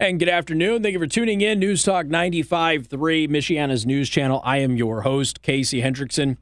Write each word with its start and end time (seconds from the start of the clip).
And 0.00 0.20
good 0.20 0.28
afternoon. 0.28 0.84
Thank 0.84 0.92
you 0.92 1.00
for 1.00 1.08
tuning 1.08 1.40
in. 1.40 1.58
News 1.58 1.82
Talk 1.82 2.06
95.3, 2.06 2.86
Michiana's 3.28 3.84
news 3.84 4.08
channel. 4.08 4.40
I 4.44 4.58
am 4.58 4.76
your 4.76 5.00
host, 5.00 5.42
Casey 5.42 5.82
Hendrickson. 5.82 6.36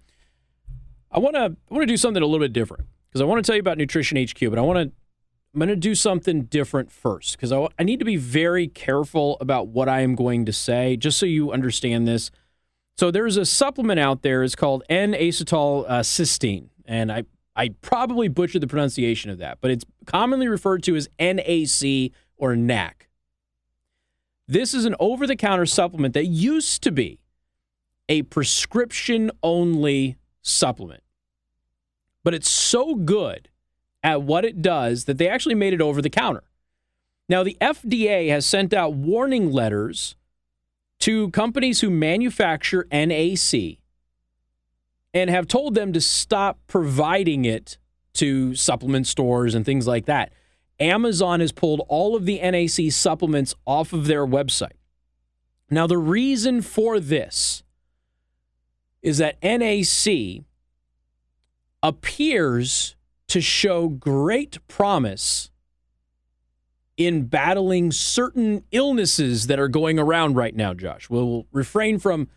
I 1.10 1.18
want 1.20 1.36
to 1.36 1.40
I 1.40 1.74
want 1.74 1.80
to 1.80 1.86
do 1.86 1.96
something 1.96 2.22
a 2.22 2.26
little 2.26 2.44
bit 2.44 2.52
different 2.52 2.84
because 3.08 3.22
I 3.22 3.24
want 3.24 3.42
to 3.42 3.48
tell 3.48 3.56
you 3.56 3.60
about 3.60 3.78
Nutrition 3.78 4.22
HQ, 4.22 4.50
but 4.50 4.58
I 4.58 4.60
want 4.60 4.76
to 4.76 4.92
I'm 5.54 5.58
going 5.58 5.70
to 5.70 5.76
do 5.76 5.94
something 5.94 6.42
different 6.42 6.92
first 6.92 7.32
because 7.32 7.50
I, 7.50 7.66
I 7.78 7.84
need 7.84 7.98
to 7.98 8.04
be 8.04 8.16
very 8.16 8.68
careful 8.68 9.38
about 9.40 9.68
what 9.68 9.88
I 9.88 10.00
am 10.00 10.16
going 10.16 10.44
to 10.44 10.52
say, 10.52 10.98
just 10.98 11.18
so 11.18 11.24
you 11.24 11.50
understand 11.50 12.06
this. 12.06 12.30
So 12.98 13.10
there's 13.10 13.38
a 13.38 13.46
supplement 13.46 13.98
out 13.98 14.20
there. 14.20 14.42
It's 14.42 14.54
called 14.54 14.82
N-acetyl 14.90 15.86
uh, 15.88 16.00
cysteine, 16.00 16.68
and 16.84 17.10
I 17.10 17.24
I 17.56 17.70
probably 17.80 18.28
butchered 18.28 18.60
the 18.60 18.66
pronunciation 18.66 19.30
of 19.30 19.38
that, 19.38 19.62
but 19.62 19.70
it's 19.70 19.86
commonly 20.04 20.46
referred 20.46 20.82
to 20.82 20.94
as 20.94 21.08
NAC 21.18 22.12
or 22.36 22.54
NAC. 22.54 23.05
This 24.48 24.74
is 24.74 24.84
an 24.84 24.94
over 25.00 25.26
the 25.26 25.36
counter 25.36 25.66
supplement 25.66 26.14
that 26.14 26.26
used 26.26 26.82
to 26.82 26.92
be 26.92 27.18
a 28.08 28.22
prescription 28.22 29.30
only 29.42 30.16
supplement. 30.42 31.02
But 32.22 32.34
it's 32.34 32.50
so 32.50 32.94
good 32.94 33.48
at 34.02 34.22
what 34.22 34.44
it 34.44 34.62
does 34.62 35.06
that 35.06 35.18
they 35.18 35.28
actually 35.28 35.56
made 35.56 35.72
it 35.72 35.80
over 35.80 36.00
the 36.00 36.10
counter. 36.10 36.44
Now, 37.28 37.42
the 37.42 37.56
FDA 37.60 38.28
has 38.28 38.46
sent 38.46 38.72
out 38.72 38.94
warning 38.94 39.50
letters 39.50 40.14
to 41.00 41.30
companies 41.30 41.80
who 41.80 41.90
manufacture 41.90 42.86
NAC 42.92 43.78
and 45.12 45.30
have 45.30 45.48
told 45.48 45.74
them 45.74 45.92
to 45.92 46.00
stop 46.00 46.58
providing 46.68 47.44
it 47.44 47.78
to 48.14 48.54
supplement 48.54 49.06
stores 49.06 49.54
and 49.54 49.64
things 49.64 49.86
like 49.86 50.06
that. 50.06 50.32
Amazon 50.78 51.40
has 51.40 51.52
pulled 51.52 51.82
all 51.88 52.16
of 52.16 52.26
the 52.26 52.38
NAC 52.38 52.92
supplements 52.92 53.54
off 53.66 53.92
of 53.92 54.06
their 54.06 54.26
website. 54.26 54.72
Now, 55.70 55.86
the 55.86 55.98
reason 55.98 56.62
for 56.62 57.00
this 57.00 57.62
is 59.02 59.18
that 59.18 59.42
NAC 59.42 60.44
appears 61.82 62.96
to 63.28 63.40
show 63.40 63.88
great 63.88 64.58
promise 64.68 65.50
in 66.96 67.26
battling 67.26 67.92
certain 67.92 68.64
illnesses 68.72 69.48
that 69.48 69.58
are 69.58 69.68
going 69.68 69.98
around 69.98 70.34
right 70.34 70.54
now, 70.54 70.72
Josh. 70.72 71.10
We'll 71.10 71.46
refrain 71.52 71.98
from 71.98 72.28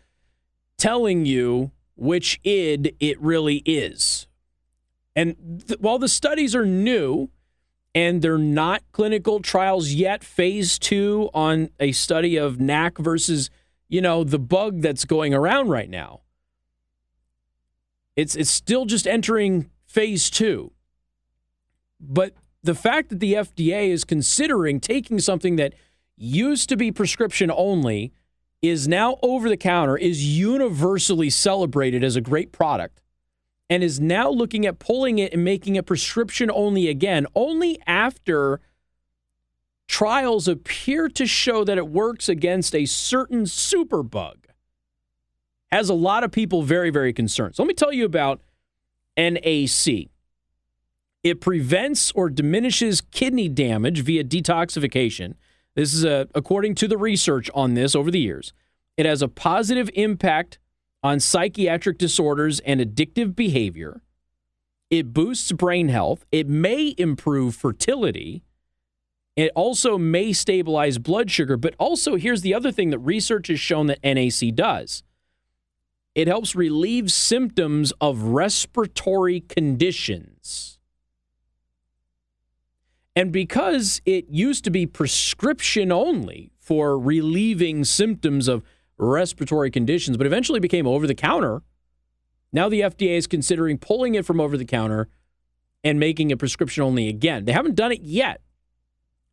telling 0.76 1.24
you 1.24 1.72
which 1.96 2.40
id 2.44 2.96
it 3.00 3.20
really 3.20 3.62
is. 3.64 4.26
And 5.16 5.62
th- 5.66 5.80
while 5.80 5.98
the 5.98 6.08
studies 6.08 6.54
are 6.54 6.66
new, 6.66 7.30
and 7.94 8.22
they're 8.22 8.38
not 8.38 8.82
clinical 8.92 9.40
trials 9.40 9.90
yet. 9.90 10.22
Phase 10.22 10.78
two 10.78 11.30
on 11.34 11.70
a 11.80 11.92
study 11.92 12.36
of 12.36 12.60
NAC 12.60 12.98
versus, 12.98 13.50
you 13.88 14.00
know, 14.00 14.24
the 14.24 14.38
bug 14.38 14.80
that's 14.80 15.04
going 15.04 15.34
around 15.34 15.68
right 15.68 15.90
now. 15.90 16.20
It's 18.16 18.36
it's 18.36 18.50
still 18.50 18.86
just 18.86 19.06
entering 19.06 19.70
phase 19.86 20.30
two. 20.30 20.72
But 21.98 22.34
the 22.62 22.74
fact 22.74 23.08
that 23.10 23.20
the 23.20 23.34
FDA 23.34 23.88
is 23.88 24.04
considering 24.04 24.80
taking 24.80 25.18
something 25.18 25.56
that 25.56 25.74
used 26.16 26.68
to 26.68 26.76
be 26.76 26.92
prescription 26.92 27.50
only 27.50 28.12
is 28.62 28.86
now 28.86 29.16
over 29.22 29.48
the 29.48 29.56
counter 29.56 29.96
is 29.96 30.22
universally 30.22 31.30
celebrated 31.30 32.04
as 32.04 32.16
a 32.16 32.20
great 32.20 32.52
product 32.52 32.99
and 33.70 33.84
is 33.84 34.00
now 34.00 34.28
looking 34.28 34.66
at 34.66 34.80
pulling 34.80 35.20
it 35.20 35.32
and 35.32 35.44
making 35.44 35.76
it 35.76 35.86
prescription 35.86 36.50
only 36.52 36.88
again, 36.88 37.26
only 37.36 37.80
after 37.86 38.60
trials 39.86 40.48
appear 40.48 41.08
to 41.08 41.24
show 41.24 41.64
that 41.64 41.78
it 41.78 41.86
works 41.86 42.28
against 42.28 42.74
a 42.74 42.84
certain 42.84 43.44
superbug. 43.44 44.34
Has 45.70 45.88
a 45.88 45.94
lot 45.94 46.24
of 46.24 46.32
people 46.32 46.62
very, 46.62 46.90
very 46.90 47.12
concerned. 47.12 47.54
So 47.54 47.62
let 47.62 47.68
me 47.68 47.74
tell 47.74 47.92
you 47.92 48.04
about 48.04 48.40
NAC. 49.16 50.08
It 51.22 51.40
prevents 51.40 52.10
or 52.12 52.28
diminishes 52.28 53.00
kidney 53.00 53.48
damage 53.48 54.00
via 54.00 54.24
detoxification. 54.24 55.34
This 55.76 55.94
is 55.94 56.02
a, 56.04 56.26
according 56.34 56.74
to 56.76 56.88
the 56.88 56.98
research 56.98 57.48
on 57.54 57.74
this 57.74 57.94
over 57.94 58.10
the 58.10 58.18
years. 58.18 58.52
It 58.96 59.06
has 59.06 59.22
a 59.22 59.28
positive 59.28 59.90
impact 59.94 60.58
on 61.02 61.20
psychiatric 61.20 61.98
disorders 61.98 62.60
and 62.60 62.80
addictive 62.80 63.34
behavior. 63.34 64.02
It 64.90 65.12
boosts 65.12 65.52
brain 65.52 65.88
health. 65.88 66.24
It 66.32 66.48
may 66.48 66.94
improve 66.98 67.54
fertility. 67.54 68.42
It 69.36 69.52
also 69.54 69.96
may 69.96 70.32
stabilize 70.32 70.98
blood 70.98 71.30
sugar. 71.30 71.56
But 71.56 71.74
also, 71.78 72.16
here's 72.16 72.42
the 72.42 72.54
other 72.54 72.72
thing 72.72 72.90
that 72.90 72.98
research 72.98 73.48
has 73.48 73.60
shown 73.60 73.86
that 73.86 74.02
NAC 74.02 74.54
does 74.54 75.02
it 76.14 76.26
helps 76.26 76.56
relieve 76.56 77.10
symptoms 77.12 77.92
of 78.00 78.22
respiratory 78.22 79.40
conditions. 79.40 80.78
And 83.14 83.32
because 83.32 84.00
it 84.04 84.28
used 84.28 84.64
to 84.64 84.70
be 84.70 84.86
prescription 84.86 85.92
only 85.92 86.52
for 86.58 86.98
relieving 86.98 87.84
symptoms 87.84 88.48
of 88.48 88.64
respiratory 89.00 89.70
conditions, 89.70 90.16
but 90.16 90.26
eventually 90.26 90.60
became 90.60 90.86
over 90.86 91.06
the 91.06 91.14
counter. 91.14 91.62
Now 92.52 92.68
the 92.68 92.80
FDA 92.80 93.16
is 93.16 93.26
considering 93.26 93.78
pulling 93.78 94.14
it 94.14 94.26
from 94.26 94.40
over 94.40 94.56
the 94.56 94.64
counter 94.64 95.08
and 95.82 95.98
making 95.98 96.30
it 96.30 96.38
prescription 96.38 96.82
only 96.82 97.08
again. 97.08 97.44
They 97.44 97.52
haven't 97.52 97.76
done 97.76 97.92
it 97.92 98.02
yet, 98.02 98.42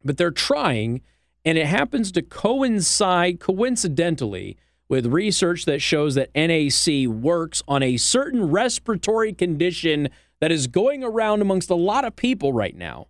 but 0.03 0.17
they're 0.17 0.31
trying, 0.31 1.01
and 1.43 1.57
it 1.57 1.67
happens 1.67 2.11
to 2.13 2.21
coincide 2.21 3.39
coincidentally 3.39 4.57
with 4.87 5.05
research 5.07 5.65
that 5.65 5.81
shows 5.81 6.15
that 6.15 6.33
NAC 6.33 7.07
works 7.07 7.61
on 7.67 7.83
a 7.83 7.97
certain 7.97 8.49
respiratory 8.49 9.33
condition 9.33 10.09
that 10.39 10.51
is 10.51 10.67
going 10.67 11.03
around 11.03 11.41
amongst 11.41 11.69
a 11.69 11.75
lot 11.75 12.05
of 12.05 12.15
people 12.15 12.53
right 12.53 12.75
now. 12.75 13.07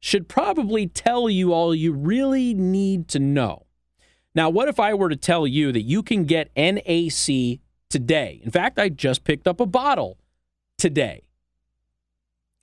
Should 0.00 0.28
probably 0.28 0.86
tell 0.86 1.28
you 1.28 1.52
all 1.52 1.74
you 1.74 1.92
really 1.92 2.54
need 2.54 3.08
to 3.08 3.18
know. 3.18 3.63
Now, 4.34 4.50
what 4.50 4.68
if 4.68 4.80
I 4.80 4.94
were 4.94 5.08
to 5.08 5.16
tell 5.16 5.46
you 5.46 5.70
that 5.72 5.82
you 5.82 6.02
can 6.02 6.24
get 6.24 6.50
NAC 6.56 7.60
today? 7.88 8.40
In 8.42 8.50
fact, 8.50 8.78
I 8.78 8.88
just 8.88 9.24
picked 9.24 9.46
up 9.46 9.60
a 9.60 9.66
bottle 9.66 10.18
today. 10.76 11.22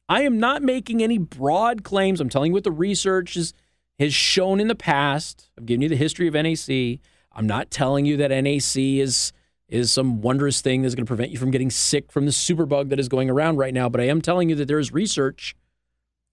I 0.09 0.23
am 0.23 0.39
not 0.39 0.61
making 0.61 1.01
any 1.01 1.17
broad 1.17 1.83
claims. 1.83 2.19
I'm 2.19 2.27
telling 2.27 2.51
you 2.51 2.53
what 2.53 2.65
the 2.65 2.71
research 2.71 3.37
is, 3.37 3.53
has 3.97 4.13
shown 4.13 4.59
in 4.59 4.67
the 4.67 4.75
past. 4.75 5.49
I'm 5.57 5.65
giving 5.65 5.81
you 5.81 5.89
the 5.89 5.95
history 5.95 6.27
of 6.27 6.33
NAC. 6.33 6.99
I'm 7.31 7.47
not 7.47 7.71
telling 7.71 8.05
you 8.05 8.17
that 8.17 8.31
NAC 8.31 8.75
is 8.75 9.31
is 9.69 9.89
some 9.89 10.19
wondrous 10.19 10.59
thing 10.59 10.81
that's 10.81 10.95
going 10.95 11.05
to 11.05 11.09
prevent 11.09 11.31
you 11.31 11.37
from 11.37 11.49
getting 11.49 11.69
sick 11.69 12.11
from 12.11 12.25
the 12.25 12.31
superbug 12.31 12.89
that 12.89 12.99
is 12.99 13.07
going 13.07 13.29
around 13.29 13.55
right 13.55 13.73
now, 13.73 13.87
but 13.87 14.01
I 14.01 14.07
am 14.07 14.21
telling 14.21 14.49
you 14.49 14.55
that 14.55 14.67
there 14.67 14.79
is 14.79 14.91
research 14.91 15.55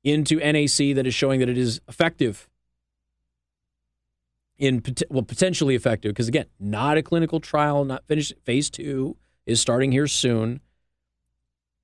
into 0.03 0.39
NAC 0.39 0.97
that 0.97 1.07
is 1.07 1.15
showing 1.15 1.39
that 1.39 1.49
it 1.49 1.57
is 1.57 1.81
effective 1.87 2.49
in 4.59 4.83
well 5.09 5.23
potentially 5.23 5.75
effective 5.75 6.11
because 6.11 6.29
again, 6.29 6.47
not 6.59 6.99
a 6.99 7.03
clinical 7.03 7.41
trial, 7.41 7.85
not 7.85 8.07
finished. 8.07 8.35
Phase 8.45 8.69
two 8.69 9.17
is 9.47 9.61
starting 9.61 9.93
here 9.93 10.09
soon, 10.09 10.61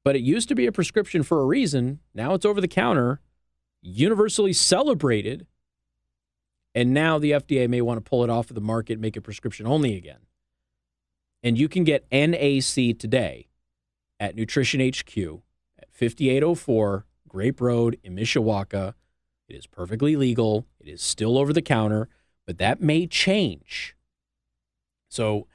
but 0.02 0.16
it 0.16 0.20
used 0.20 0.48
to 0.48 0.54
be 0.54 0.66
a 0.66 0.72
prescription 0.72 1.22
for 1.22 1.40
a 1.40 1.46
reason. 1.46 2.00
Now 2.14 2.34
it's 2.34 2.44
over 2.44 2.60
the 2.60 2.68
counter, 2.68 3.20
universally 3.80 4.52
celebrated, 4.52 5.46
and 6.74 6.92
now 6.92 7.18
the 7.18 7.30
FDA 7.30 7.68
may 7.68 7.80
want 7.80 8.04
to 8.04 8.08
pull 8.08 8.24
it 8.24 8.30
off 8.30 8.50
of 8.50 8.56
the 8.56 8.60
market, 8.60 8.98
make 8.98 9.16
it 9.16 9.22
prescription 9.22 9.66
only 9.66 9.96
again. 9.96 10.20
And 11.42 11.56
you 11.56 11.68
can 11.68 11.84
get 11.84 12.06
NAC 12.10 12.98
today 12.98 13.48
at 14.18 14.34
Nutrition 14.34 14.80
HQ 14.80 15.16
at 15.78 15.92
5804 15.92 17.06
Grape 17.28 17.60
Road 17.60 17.98
in 18.02 18.16
Mishawaka. 18.16 18.94
It 19.48 19.54
is 19.54 19.66
perfectly 19.66 20.16
legal. 20.16 20.66
It 20.80 20.88
is 20.88 21.02
still 21.02 21.38
over 21.38 21.52
the 21.52 21.62
counter 21.62 22.08
but 22.46 22.58
that 22.58 22.80
may 22.80 23.06
change. 23.06 23.96
So, 25.08 25.46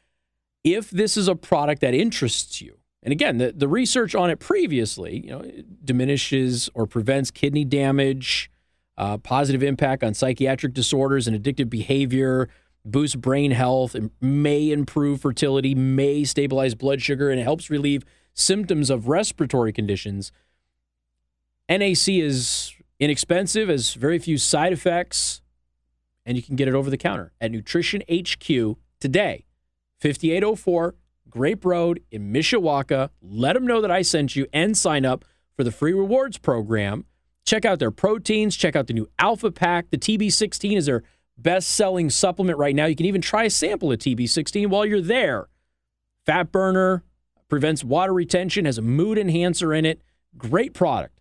if 0.63 0.89
this 0.89 1.15
is 1.15 1.27
a 1.27 1.35
product 1.35 1.81
that 1.81 1.93
interests 1.93 2.61
you, 2.61 2.79
and 3.01 3.11
again, 3.11 3.37
the, 3.37 3.53
the 3.53 3.67
research 3.67 4.13
on 4.13 4.29
it 4.29 4.39
previously, 4.39 5.25
you 5.25 5.31
know, 5.31 5.49
diminishes 5.83 6.69
or 6.73 6.85
prevents 6.85 7.31
kidney 7.31 7.63
damage, 7.63 8.51
uh, 8.97 9.17
positive 9.17 9.63
impact 9.63 10.03
on 10.03 10.13
psychiatric 10.13 10.73
disorders 10.73 11.27
and 11.27 11.41
addictive 11.41 11.69
behavior, 11.69 12.49
boosts 12.83 13.15
brain 13.15 13.51
health, 13.51 13.95
may 14.19 14.71
improve 14.71 15.21
fertility, 15.21 15.73
may 15.73 16.23
stabilize 16.25 16.75
blood 16.75 17.01
sugar, 17.01 17.29
and 17.29 17.39
it 17.39 17.43
helps 17.43 17.69
relieve 17.69 18.03
symptoms 18.33 18.89
of 18.89 19.07
respiratory 19.07 19.71
conditions. 19.71 20.31
NAC 21.69 22.09
is 22.09 22.73
inexpensive, 22.99 23.69
has 23.69 23.93
very 23.93 24.19
few 24.19 24.37
side 24.37 24.73
effects 24.73 25.41
and 26.29 26.37
you 26.37 26.43
can 26.43 26.55
get 26.55 26.67
it 26.67 26.75
over 26.75 26.91
the 26.91 26.97
counter 26.97 27.33
at 27.41 27.51
Nutrition 27.51 28.03
HQ 28.07 28.77
today. 28.99 29.45
5804 29.99 30.93
Grape 31.27 31.65
Road 31.65 32.03
in 32.11 32.31
Mishawaka. 32.31 33.09
Let 33.19 33.53
them 33.53 33.65
know 33.65 33.81
that 33.81 33.89
I 33.89 34.03
sent 34.03 34.35
you 34.35 34.45
and 34.53 34.77
sign 34.77 35.05
up 35.05 35.25
for 35.57 35.63
the 35.63 35.71
free 35.71 35.91
rewards 35.91 36.37
program. 36.37 37.05
Check 37.47 37.65
out 37.65 37.79
their 37.79 37.89
proteins, 37.89 38.55
check 38.55 38.75
out 38.75 38.85
the 38.85 38.93
new 38.93 39.09
Alpha 39.17 39.49
Pack. 39.49 39.89
The 39.89 39.97
TB16 39.97 40.77
is 40.77 40.85
their 40.85 41.01
best 41.35 41.71
selling 41.71 42.11
supplement 42.11 42.59
right 42.59 42.75
now. 42.75 42.85
You 42.85 42.95
can 42.95 43.07
even 43.07 43.21
try 43.21 43.45
a 43.45 43.49
sample 43.49 43.91
of 43.91 43.97
TB16 43.97 44.67
while 44.67 44.85
you're 44.85 45.01
there. 45.01 45.47
Fat 46.27 46.51
burner, 46.51 47.03
prevents 47.47 47.83
water 47.83 48.13
retention, 48.13 48.65
has 48.65 48.77
a 48.77 48.83
mood 48.83 49.17
enhancer 49.17 49.73
in 49.73 49.83
it. 49.83 49.99
Great 50.37 50.75
product. 50.75 51.19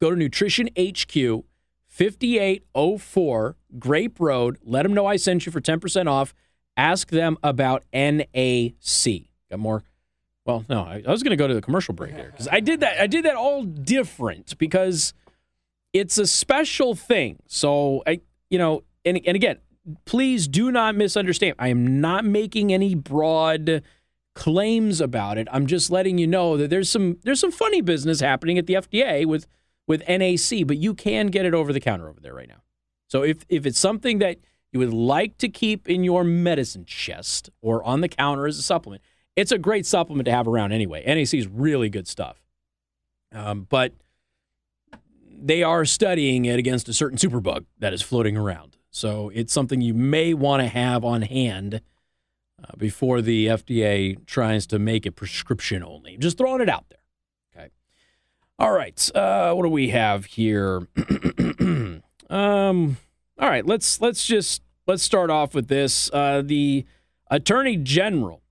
Go 0.00 0.10
to 0.10 0.16
Nutrition 0.16 0.68
HQ 0.78 1.44
5804 1.98 3.56
Grape 3.76 4.20
Road. 4.20 4.58
Let 4.62 4.84
them 4.84 4.94
know 4.94 5.06
I 5.06 5.16
sent 5.16 5.46
you 5.46 5.50
for 5.50 5.60
10% 5.60 6.06
off. 6.06 6.32
Ask 6.76 7.10
them 7.10 7.36
about 7.42 7.82
NAC. 7.92 9.24
Got 9.50 9.58
more? 9.58 9.82
Well, 10.46 10.64
no, 10.68 10.82
I, 10.82 11.02
I 11.04 11.10
was 11.10 11.24
going 11.24 11.30
to 11.30 11.36
go 11.36 11.48
to 11.48 11.54
the 11.54 11.60
commercial 11.60 11.94
break 11.94 12.14
here 12.14 12.30
because 12.30 12.46
I 12.52 12.60
did 12.60 12.80
that. 12.80 13.00
I 13.00 13.08
did 13.08 13.24
that 13.24 13.34
all 13.34 13.64
different 13.64 14.56
because 14.58 15.12
it's 15.92 16.18
a 16.18 16.26
special 16.26 16.94
thing. 16.94 17.40
So 17.48 18.04
I, 18.06 18.20
you 18.48 18.58
know, 18.58 18.84
and 19.04 19.20
and 19.26 19.34
again, 19.34 19.56
please 20.04 20.46
do 20.46 20.70
not 20.70 20.94
misunderstand. 20.94 21.56
I 21.58 21.68
am 21.68 22.00
not 22.00 22.24
making 22.24 22.72
any 22.72 22.94
broad 22.94 23.82
claims 24.36 25.00
about 25.00 25.36
it. 25.36 25.48
I'm 25.50 25.66
just 25.66 25.90
letting 25.90 26.16
you 26.16 26.28
know 26.28 26.56
that 26.56 26.70
there's 26.70 26.88
some 26.88 27.18
there's 27.24 27.40
some 27.40 27.50
funny 27.50 27.80
business 27.80 28.20
happening 28.20 28.56
at 28.56 28.66
the 28.66 28.74
FDA 28.74 29.26
with 29.26 29.48
with 29.88 30.06
NAC, 30.06 30.66
but 30.66 30.76
you 30.76 30.94
can 30.94 31.28
get 31.28 31.44
it 31.44 31.54
over 31.54 31.72
the 31.72 31.80
counter 31.80 32.08
over 32.08 32.20
there 32.20 32.34
right 32.34 32.48
now. 32.48 32.62
So 33.08 33.22
if 33.22 33.44
if 33.48 33.66
it's 33.66 33.78
something 33.78 34.18
that 34.18 34.38
you 34.70 34.78
would 34.78 34.92
like 34.92 35.38
to 35.38 35.48
keep 35.48 35.88
in 35.88 36.04
your 36.04 36.22
medicine 36.22 36.84
chest 36.84 37.50
or 37.62 37.82
on 37.82 38.02
the 38.02 38.08
counter 38.08 38.46
as 38.46 38.58
a 38.58 38.62
supplement, 38.62 39.02
it's 39.34 39.50
a 39.50 39.58
great 39.58 39.86
supplement 39.86 40.26
to 40.26 40.32
have 40.32 40.46
around 40.46 40.72
anyway. 40.72 41.02
NAC 41.06 41.34
is 41.34 41.48
really 41.48 41.88
good 41.88 42.06
stuff. 42.06 42.40
Um, 43.32 43.66
but 43.68 43.94
they 45.40 45.62
are 45.62 45.84
studying 45.84 46.44
it 46.44 46.58
against 46.58 46.88
a 46.88 46.92
certain 46.92 47.18
superbug 47.18 47.64
that 47.78 47.92
is 47.92 48.02
floating 48.02 48.36
around. 48.36 48.76
So 48.90 49.30
it's 49.34 49.52
something 49.52 49.80
you 49.80 49.94
may 49.94 50.34
want 50.34 50.62
to 50.62 50.68
have 50.68 51.04
on 51.04 51.22
hand 51.22 51.80
uh, 52.62 52.76
before 52.76 53.22
the 53.22 53.46
FDA 53.46 54.24
tries 54.26 54.66
to 54.68 54.78
make 54.78 55.06
it 55.06 55.12
prescription 55.12 55.84
only. 55.84 56.16
Just 56.16 56.38
throwing 56.38 56.60
it 56.60 56.68
out 56.68 56.86
there. 56.88 56.97
All 58.58 58.72
right. 58.72 59.10
Uh, 59.14 59.54
what 59.54 59.62
do 59.62 59.68
we 59.68 59.90
have 59.90 60.24
here? 60.24 60.88
um. 62.30 62.96
All 63.38 63.48
right. 63.48 63.64
Let's 63.64 64.00
let's 64.00 64.26
just 64.26 64.62
let's 64.86 65.02
start 65.02 65.30
off 65.30 65.54
with 65.54 65.68
this. 65.68 66.10
Uh, 66.12 66.42
the 66.44 66.84
Attorney 67.30 67.76
General 67.76 68.42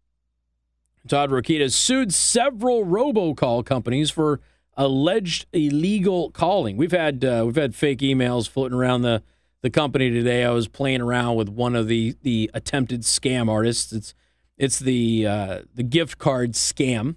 Todd 1.08 1.30
Rokita 1.30 1.72
sued 1.72 2.14
several 2.14 2.86
robocall 2.86 3.66
companies 3.66 4.12
for 4.12 4.40
alleged 4.76 5.48
illegal 5.54 6.30
calling. 6.32 6.78
We've 6.78 6.92
had 6.92 7.26
uh, 7.26 7.44
we've 7.46 7.56
had 7.56 7.76
fake 7.76 8.00
emails 8.00 8.48
floating 8.48 8.78
around 8.78 9.02
the 9.02 9.24
the 9.62 9.70
company 9.70 10.10
today. 10.12 10.44
I 10.44 10.52
was 10.52 10.68
playing 10.68 11.02
around 11.02 11.36
with 11.36 11.50
one 11.50 11.76
of 11.76 11.88
the 11.88 12.16
the 12.22 12.52
attempted 12.54 13.02
scam 13.02 13.50
artists. 13.50 13.92
It's 13.92 14.14
it's 14.58 14.80
the 14.80 15.26
uh, 15.26 15.62
the 15.74 15.84
gift 15.84 16.18
card 16.18 16.54
scam. 16.54 17.16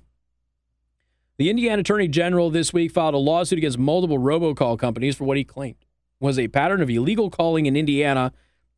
The 1.40 1.48
Indiana 1.48 1.80
Attorney 1.80 2.06
General 2.06 2.50
this 2.50 2.70
week 2.70 2.92
filed 2.92 3.14
a 3.14 3.16
lawsuit 3.16 3.56
against 3.56 3.78
multiple 3.78 4.18
robocall 4.18 4.78
companies 4.78 5.16
for 5.16 5.24
what 5.24 5.38
he 5.38 5.44
claimed 5.44 5.86
was 6.20 6.38
a 6.38 6.48
pattern 6.48 6.82
of 6.82 6.90
illegal 6.90 7.30
calling 7.30 7.64
in 7.64 7.78
Indiana 7.78 8.34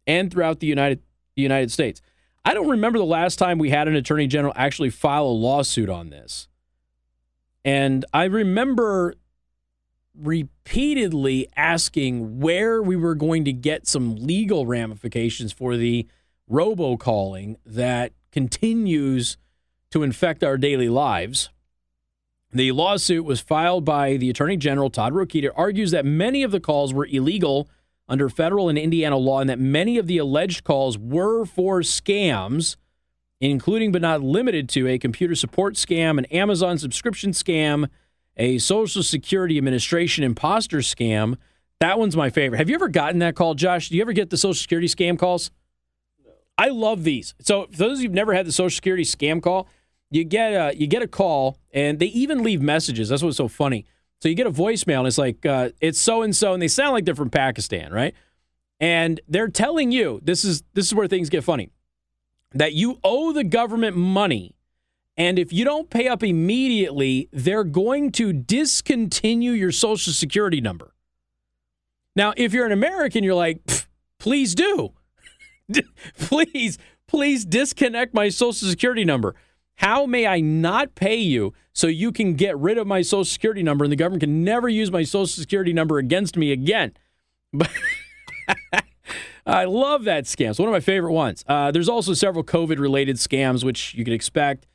and 0.06 0.30
throughout 0.30 0.60
the 0.60 0.68
United 0.68 1.02
the 1.34 1.42
United 1.42 1.72
States. 1.72 2.00
I 2.44 2.54
don't 2.54 2.68
remember 2.68 3.00
the 3.00 3.04
last 3.04 3.34
time 3.34 3.58
we 3.58 3.70
had 3.70 3.88
an 3.88 3.96
attorney 3.96 4.28
general 4.28 4.52
actually 4.54 4.90
file 4.90 5.24
a 5.24 5.34
lawsuit 5.34 5.88
on 5.88 6.10
this. 6.10 6.46
And 7.64 8.04
I 8.14 8.26
remember 8.26 9.16
repeatedly 10.16 11.48
asking 11.56 12.38
where 12.38 12.80
we 12.80 12.94
were 12.94 13.16
going 13.16 13.44
to 13.44 13.52
get 13.52 13.88
some 13.88 14.14
legal 14.14 14.66
ramifications 14.66 15.52
for 15.52 15.76
the 15.76 16.06
robocalling 16.48 17.56
that 17.66 18.12
continues 18.30 19.36
to 19.90 20.04
infect 20.04 20.44
our 20.44 20.56
daily 20.56 20.88
lives. 20.88 21.50
The 22.52 22.72
lawsuit 22.72 23.25
was 23.25 23.40
filed 23.40 23.84
by 23.84 24.16
the 24.16 24.28
Attorney 24.28 24.56
General 24.56 24.90
Todd 24.90 25.12
Rokita 25.14 25.50
argues 25.56 25.90
that 25.93 26.04
many 26.04 26.43
of 26.43 26.50
the 26.50 26.60
calls 26.60 26.93
were 26.93 27.06
illegal 27.06 27.69
under 28.08 28.28
federal 28.28 28.69
and 28.69 28.76
Indiana 28.76 29.16
law 29.16 29.40
and 29.40 29.49
that 29.49 29.58
many 29.58 29.96
of 29.96 30.06
the 30.06 30.19
alleged 30.19 30.64
calls 30.64 30.99
were 30.99 31.44
for 31.46 31.81
scams 31.81 32.76
including 33.43 33.90
but 33.90 34.00
not 34.00 34.22
limited 34.22 34.69
to 34.69 34.87
a 34.87 34.99
computer 34.99 35.34
support 35.34 35.75
scam, 35.75 36.16
an 36.16 36.25
Amazon 36.26 36.78
subscription 36.78 37.32
scam, 37.32 37.88
a 38.37 38.58
Social 38.58 39.02
Security 39.02 39.58
Administration 39.58 40.22
imposter 40.22 40.78
scam. 40.78 41.37
That 41.81 41.98
one's 41.98 42.16
my 42.16 42.31
favorite. 42.31 42.58
Have 42.58 42.69
you 42.69 42.76
ever 42.76 42.88
gotten 42.88 43.19
that 43.19 43.34
call, 43.34 43.55
Josh? 43.55 43.88
Do 43.88 43.96
you 43.96 44.02
ever 44.02 44.12
get 44.12 44.31
the 44.31 44.37
Social 44.37 44.55
Security 44.55 44.87
scam 44.87 45.19
calls? 45.19 45.50
No. 46.25 46.31
I 46.56 46.69
love 46.69 47.02
these. 47.02 47.34
So, 47.40 47.66
for 47.72 47.76
those 47.76 47.98
of 47.98 48.02
you 48.02 48.08
who've 48.08 48.14
never 48.14 48.32
had 48.32 48.46
the 48.46 48.52
Social 48.52 48.75
Security 48.75 49.02
scam 49.02 49.43
call, 49.43 49.69
you 50.12 50.24
get 50.24 50.52
a 50.52 50.76
you 50.76 50.86
get 50.86 51.02
a 51.02 51.08
call, 51.08 51.58
and 51.72 51.98
they 51.98 52.06
even 52.06 52.42
leave 52.42 52.60
messages. 52.60 53.08
That's 53.08 53.22
what's 53.22 53.38
so 53.38 53.48
funny. 53.48 53.86
So 54.20 54.28
you 54.28 54.34
get 54.34 54.46
a 54.46 54.52
voicemail, 54.52 54.98
and 54.98 55.08
it's 55.08 55.18
like 55.18 55.44
uh, 55.46 55.70
it's 55.80 56.00
so 56.00 56.22
and 56.22 56.36
so, 56.36 56.52
and 56.52 56.62
they 56.62 56.68
sound 56.68 56.92
like 56.92 57.06
they're 57.06 57.14
from 57.14 57.30
Pakistan, 57.30 57.92
right? 57.92 58.14
And 58.78 59.20
they're 59.26 59.48
telling 59.48 59.90
you 59.90 60.20
this 60.22 60.44
is 60.44 60.62
this 60.74 60.86
is 60.86 60.94
where 60.94 61.08
things 61.08 61.30
get 61.30 61.44
funny 61.44 61.70
that 62.54 62.74
you 62.74 62.98
owe 63.02 63.32
the 63.32 63.44
government 63.44 63.96
money. 63.96 64.54
And 65.16 65.38
if 65.38 65.52
you 65.52 65.64
don't 65.64 65.88
pay 65.88 66.08
up 66.08 66.22
immediately, 66.22 67.28
they're 67.32 67.64
going 67.64 68.12
to 68.12 68.32
discontinue 68.32 69.52
your 69.52 69.72
Social 69.72 70.12
Security 70.12 70.60
number. 70.60 70.94
Now, 72.14 72.34
if 72.36 72.52
you're 72.52 72.66
an 72.66 72.72
American, 72.72 73.24
you're 73.24 73.34
like, 73.34 73.60
please 74.18 74.54
do. 74.54 74.92
please, 76.18 76.78
please 77.06 77.44
disconnect 77.44 78.14
my 78.14 78.28
Social 78.28 78.68
Security 78.68 79.04
number. 79.04 79.34
How 79.82 80.06
may 80.06 80.29
I 80.29 80.40
not 80.40 80.94
pay 80.94 81.17
you 81.17 81.55
so 81.73 81.88
you 81.88 82.12
can 82.12 82.34
get 82.34 82.56
rid 82.56 82.79
of 82.79 82.87
my 82.87 83.02
Social 83.02 83.25
Security 83.25 83.64
number 83.64 83.84
and 83.84 83.90
the 83.90 83.96
government 83.96 84.20
can 84.20 84.44
never 84.44 84.69
use 84.69 84.93
my 84.93 85.02
Social 85.02 85.26
Security 85.26 85.73
number 85.73 85.99
against 85.99 86.37
me 86.37 86.52
again? 86.52 86.93
But 87.52 87.69
I 89.46 89.64
love 89.64 90.05
that 90.05 90.25
scam. 90.25 90.50
It's 90.50 90.61
one 90.61 90.69
of 90.69 90.73
my 90.73 90.79
favorite 90.79 91.12
ones. 91.12 91.44
Uh, 91.49 91.73
there's 91.73 91.88
also 91.88 92.14
several 92.14 92.44
COVID 92.44 92.79
related 92.79 93.17
scams, 93.17 93.64
which 93.64 93.93
you 93.94 94.05
can 94.05 94.14
expect. 94.14 94.69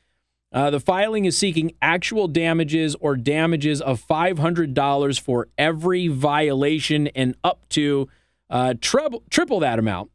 Uh, 0.52 0.68
the 0.68 0.80
filing 0.80 1.24
is 1.24 1.38
seeking 1.38 1.72
actual 1.80 2.28
damages 2.28 2.94
or 3.00 3.16
damages 3.16 3.80
of 3.80 4.06
$500 4.06 5.20
for 5.20 5.48
every 5.56 6.08
violation 6.08 7.06
and 7.08 7.34
up 7.42 7.66
to 7.70 8.08
uh, 8.50 8.74
treble, 8.78 9.22
triple 9.30 9.60
that 9.60 9.78
amount. 9.78 10.10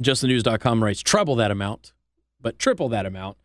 JustTheNews.com 0.00 0.84
writes 0.84 1.02
treble 1.02 1.34
that 1.36 1.50
amount, 1.50 1.92
but 2.40 2.60
triple 2.60 2.88
that 2.90 3.06
amount 3.06 3.38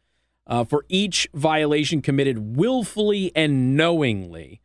uh, 0.50 0.66
for 0.66 0.84
each 0.90 1.30
violation 1.34 2.02
committed 2.02 2.58
willfully 2.58 3.32
and 3.36 3.78
knowingly. 3.78 4.60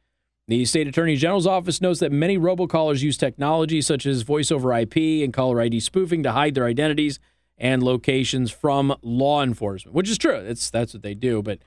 The 0.48 0.64
state 0.64 0.88
attorney 0.88 1.16
general's 1.16 1.46
office 1.46 1.80
notes 1.80 2.00
that 2.00 2.10
many 2.10 2.38
robocallers 2.38 3.02
use 3.02 3.16
technology 3.16 3.80
such 3.80 4.04
as 4.06 4.22
voice 4.22 4.50
over 4.50 4.74
IP 4.74 4.96
and 4.96 5.32
caller 5.32 5.60
ID 5.60 5.80
spoofing 5.80 6.22
to 6.22 6.32
hide 6.32 6.54
their 6.54 6.66
identities 6.66 7.20
and 7.56 7.82
locations 7.82 8.50
from 8.50 8.94
law 9.02 9.42
enforcement, 9.42 9.94
which 9.94 10.10
is 10.10 10.18
true. 10.18 10.34
It's 10.34 10.70
that's 10.70 10.92
what 10.92 11.02
they 11.02 11.14
do. 11.14 11.42
But 11.42 11.60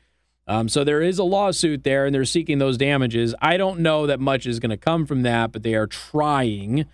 um, 0.48 0.70
so 0.70 0.84
there 0.84 1.02
is 1.02 1.20
a 1.20 1.24
lawsuit 1.24 1.84
there, 1.84 2.06
and 2.06 2.14
they're 2.14 2.26
seeking 2.26 2.58
those 2.58 2.78
damages. 2.78 3.34
I 3.42 3.58
don't 3.58 3.80
know 3.80 4.06
that 4.08 4.20
much 4.20 4.46
is 4.46 4.60
going 4.60 4.70
to 4.70 4.78
come 4.78 5.06
from 5.06 5.24
that, 5.24 5.52
but 5.52 5.64
they 5.64 5.76
are 5.76 5.88
trying 5.88 6.86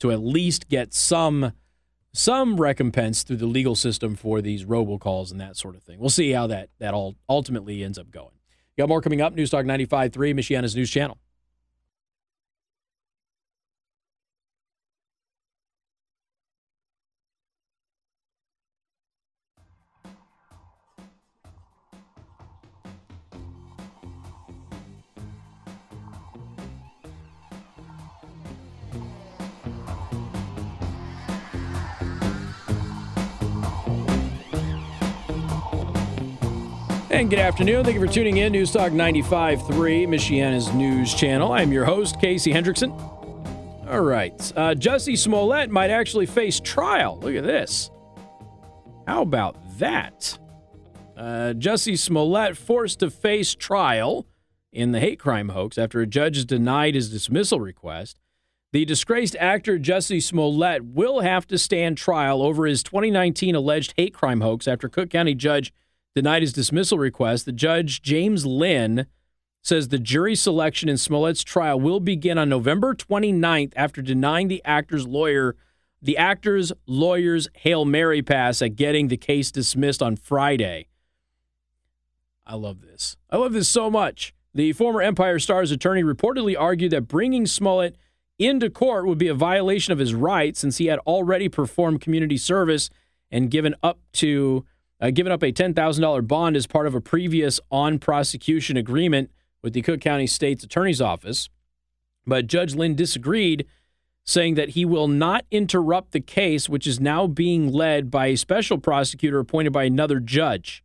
to 0.00 0.10
at 0.10 0.20
least 0.20 0.68
get 0.68 0.94
some 0.94 1.52
some 2.12 2.60
recompense 2.60 3.22
through 3.22 3.36
the 3.36 3.46
legal 3.46 3.74
system 3.74 4.14
for 4.14 4.42
these 4.42 4.64
robocalls 4.64 5.30
and 5.30 5.40
that 5.40 5.56
sort 5.56 5.76
of 5.76 5.82
thing. 5.82 5.98
We'll 5.98 6.10
see 6.10 6.32
how 6.32 6.46
that 6.48 6.68
that 6.78 6.94
all 6.94 7.16
ultimately 7.28 7.82
ends 7.82 7.98
up 7.98 8.10
going. 8.10 8.34
got 8.76 8.88
more 8.88 9.00
coming 9.00 9.20
up. 9.20 9.34
News 9.34 9.50
Talk 9.50 9.64
95.3, 9.64 10.12
Michiana's 10.34 10.76
news 10.76 10.90
channel. 10.90 11.18
And 37.22 37.30
good 37.30 37.38
afternoon. 37.38 37.84
Thank 37.84 37.94
you 37.94 38.04
for 38.04 38.12
tuning 38.12 38.38
in. 38.38 38.50
News 38.50 38.72
Talk 38.72 38.90
95.3, 38.90 40.08
Michiana's 40.08 40.72
news 40.74 41.14
channel. 41.14 41.52
I'm 41.52 41.70
your 41.70 41.84
host, 41.84 42.20
Casey 42.20 42.52
Hendrickson. 42.52 42.90
All 43.88 44.00
right. 44.00 44.52
Uh, 44.56 44.74
Smollett 44.74 45.70
might 45.70 45.90
actually 45.90 46.26
face 46.26 46.58
trial. 46.58 47.20
Look 47.20 47.36
at 47.36 47.44
this. 47.44 47.92
How 49.06 49.22
about 49.22 49.56
that? 49.78 50.36
Uh, 51.16 51.54
Smollett 51.60 52.56
forced 52.56 52.98
to 52.98 53.08
face 53.08 53.54
trial 53.54 54.26
in 54.72 54.90
the 54.90 54.98
hate 54.98 55.20
crime 55.20 55.50
hoax 55.50 55.78
after 55.78 56.00
a 56.00 56.08
judge 56.08 56.44
denied 56.44 56.96
his 56.96 57.08
dismissal 57.08 57.60
request. 57.60 58.18
The 58.72 58.84
disgraced 58.84 59.36
actor 59.38 59.78
Jussie 59.78 60.20
Smollett 60.20 60.84
will 60.84 61.20
have 61.20 61.46
to 61.46 61.56
stand 61.56 61.98
trial 61.98 62.42
over 62.42 62.66
his 62.66 62.82
2019 62.82 63.54
alleged 63.54 63.94
hate 63.96 64.12
crime 64.12 64.40
hoax 64.40 64.66
after 64.66 64.88
Cook 64.88 65.10
County 65.10 65.36
judge 65.36 65.72
denied 66.14 66.42
his 66.42 66.52
dismissal 66.52 66.98
request. 66.98 67.46
The 67.46 67.52
judge, 67.52 68.02
James 68.02 68.44
Linn, 68.46 69.06
says 69.62 69.88
the 69.88 69.98
jury 69.98 70.34
selection 70.34 70.88
in 70.88 70.96
Smollett's 70.96 71.44
trial 71.44 71.78
will 71.78 72.00
begin 72.00 72.36
on 72.36 72.48
November 72.48 72.94
29th 72.94 73.72
after 73.76 74.02
denying 74.02 74.48
the 74.48 74.62
actor's 74.64 75.06
lawyer 75.06 75.56
the 76.04 76.18
actor's 76.18 76.72
lawyer's 76.84 77.48
Hail 77.54 77.84
Mary 77.84 78.22
pass 78.22 78.60
at 78.60 78.74
getting 78.74 79.06
the 79.06 79.16
case 79.16 79.52
dismissed 79.52 80.02
on 80.02 80.16
Friday. 80.16 80.88
I 82.44 82.56
love 82.56 82.80
this. 82.82 83.16
I 83.30 83.36
love 83.36 83.52
this 83.52 83.68
so 83.68 83.88
much. 83.88 84.34
The 84.52 84.72
former 84.72 85.00
Empire 85.00 85.38
Star's 85.38 85.70
attorney 85.70 86.02
reportedly 86.02 86.58
argued 86.58 86.90
that 86.90 87.02
bringing 87.02 87.46
Smollett 87.46 87.96
into 88.38 88.68
court 88.68 89.06
would 89.06 89.18
be 89.18 89.28
a 89.28 89.34
violation 89.34 89.92
of 89.92 90.00
his 90.00 90.12
rights 90.12 90.58
since 90.58 90.78
he 90.78 90.86
had 90.86 90.98
already 91.00 91.48
performed 91.48 92.00
community 92.00 92.36
service 92.36 92.90
and 93.30 93.50
given 93.50 93.74
up 93.82 94.00
to 94.14 94.64
uh, 95.02 95.10
given 95.10 95.32
up 95.32 95.42
a 95.42 95.52
$10,000 95.52 96.28
bond 96.28 96.56
as 96.56 96.68
part 96.68 96.86
of 96.86 96.94
a 96.94 97.00
previous 97.00 97.58
on 97.72 97.98
prosecution 97.98 98.76
agreement 98.76 99.30
with 99.60 99.72
the 99.72 99.82
Cook 99.82 100.00
County 100.00 100.28
State's 100.28 100.62
Attorney's 100.62 101.00
Office. 101.00 101.50
But 102.24 102.46
Judge 102.46 102.76
Linn 102.76 102.94
disagreed, 102.94 103.66
saying 104.24 104.54
that 104.54 104.70
he 104.70 104.84
will 104.84 105.08
not 105.08 105.44
interrupt 105.50 106.12
the 106.12 106.20
case, 106.20 106.68
which 106.68 106.86
is 106.86 107.00
now 107.00 107.26
being 107.26 107.72
led 107.72 108.12
by 108.12 108.26
a 108.26 108.36
special 108.36 108.78
prosecutor 108.78 109.40
appointed 109.40 109.72
by 109.72 109.82
another 109.82 110.20
judge. 110.20 110.84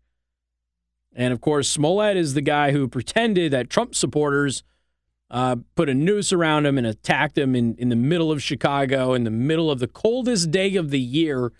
And 1.16 1.32
of 1.32 1.40
course, 1.40 1.70
Smollett 1.70 2.18
is 2.18 2.34
the 2.34 2.42
guy 2.42 2.72
who 2.72 2.88
pretended 2.88 3.54
that 3.54 3.70
Trump 3.70 3.94
supporters 3.94 4.64
uh, 5.30 5.58
put 5.76 5.90
a 5.90 5.94
noose 5.94 6.34
around 6.34 6.66
him 6.66 6.80
and 6.80 6.88
attacked 6.88 7.38
him 7.38 7.56
in, 7.56 7.76
in 7.76 7.90
the 7.90 7.96
middle 7.96 8.32
of 8.32 8.42
Chicago, 8.42 9.14
in 9.14 9.26
the 9.26 9.32
middle 9.32 9.70
of 9.70 9.78
the 9.78 9.88
coldest 9.88 10.50
day 10.50 10.76
of 10.76 10.90
the 10.90 11.00
year, 11.00 11.52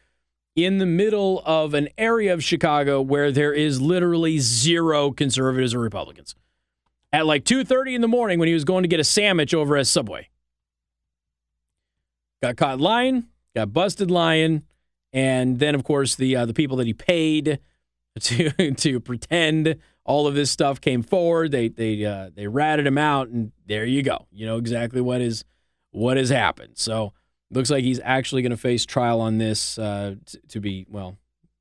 in 0.58 0.80
the 0.80 0.86
middle 0.88 1.44
of 1.46 1.76
an 1.76 1.88
area 2.00 2.34
of 2.34 2.44
Chicago 2.44 3.00
where 3.00 3.32
there 3.32 3.54
is 3.54 3.80
literally 3.80 4.40
zero 4.40 5.12
conservatives 5.12 5.74
or 5.76 5.80
Republicans. 5.80 6.36
At 7.14 7.26
like 7.26 7.46
2:30 7.46 7.96
in 7.96 8.02
the 8.02 8.08
morning 8.08 8.40
when 8.40 8.48
he 8.48 8.54
was 8.54 8.66
going 8.66 8.84
to 8.84 8.90
get 8.90 9.00
a 9.00 9.04
sandwich 9.06 9.54
over 9.54 9.78
at 9.78 9.88
Subway. 9.88 10.30
Got 12.42 12.58
caught 12.58 12.82
lying, 12.82 13.28
got 13.56 13.72
busted 13.72 14.12
lying, 14.12 14.64
and 15.14 15.60
then 15.60 15.76
of 15.76 15.84
course 15.84 16.16
the 16.16 16.36
uh, 16.36 16.46
the 16.46 16.54
people 16.54 16.78
that 16.78 16.88
he 16.88 16.94
paid 16.94 17.60
to 18.20 18.74
to 18.74 19.00
pretend 19.00 19.78
all 20.04 20.26
of 20.26 20.34
this 20.34 20.50
stuff 20.50 20.82
came 20.82 21.04
forward. 21.04 21.52
They 21.52 21.70
they 21.70 22.04
uh, 22.04 22.32
they 22.36 22.48
ratted 22.48 22.88
him 22.88 22.98
out, 22.98 23.28
and 23.30 23.52
there 23.68 23.86
you 23.86 24.02
go. 24.02 24.26
You 24.32 24.48
know 24.48 24.58
exactly 24.58 25.02
what 25.02 25.22
is 25.22 25.46
what 25.92 26.18
has 26.18 26.30
happened. 26.30 26.74
So 26.78 27.14
looks 27.52 27.70
like 27.70 27.84
he's 27.84 28.00
actually 28.04 28.42
going 28.42 28.52
to 28.52 28.58
face 28.58 28.86
trial 28.86 29.22
on 29.22 29.38
this 29.38 29.78
uh, 29.78 30.16
t- 30.26 30.40
to 30.50 30.60
be 30.60 30.86
well, 30.90 31.18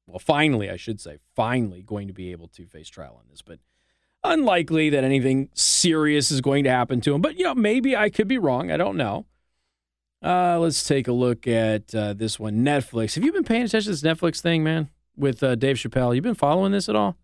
well, 0.06 0.18
finally, 0.18 0.70
I 0.70 0.76
should 0.76 1.00
say, 1.00 1.18
finally 1.34 1.82
going 1.82 2.06
to 2.08 2.14
be 2.14 2.32
able 2.32 2.48
to 2.48 2.66
face 2.66 2.88
trial 2.88 3.16
on 3.18 3.24
this, 3.30 3.42
but 3.42 3.58
unlikely 4.24 4.90
that 4.90 5.04
anything 5.04 5.48
serious 5.54 6.30
is 6.30 6.40
going 6.40 6.64
to 6.64 6.70
happen 6.70 7.00
to 7.02 7.14
him. 7.14 7.20
But 7.20 7.38
you 7.38 7.44
know, 7.44 7.54
maybe 7.54 7.96
I 7.96 8.10
could 8.10 8.28
be 8.28 8.38
wrong. 8.38 8.70
I 8.70 8.76
don't 8.76 8.96
know. 8.96 9.26
Uh, 10.22 10.58
let's 10.58 10.82
take 10.82 11.08
a 11.08 11.12
look 11.12 11.46
at 11.46 11.94
uh, 11.94 12.12
this 12.14 12.38
one. 12.38 12.64
Netflix. 12.64 13.14
Have 13.14 13.24
you 13.24 13.32
been 13.32 13.44
paying 13.44 13.62
attention 13.62 13.92
to 13.94 14.00
this 14.00 14.02
Netflix 14.02 14.40
thing, 14.40 14.64
man? 14.64 14.90
With 15.16 15.42
uh, 15.42 15.54
Dave 15.54 15.76
Chappelle, 15.76 16.14
you've 16.14 16.24
been 16.24 16.34
following 16.34 16.72
this 16.72 16.88
at 16.88 16.96
all? 16.96 17.16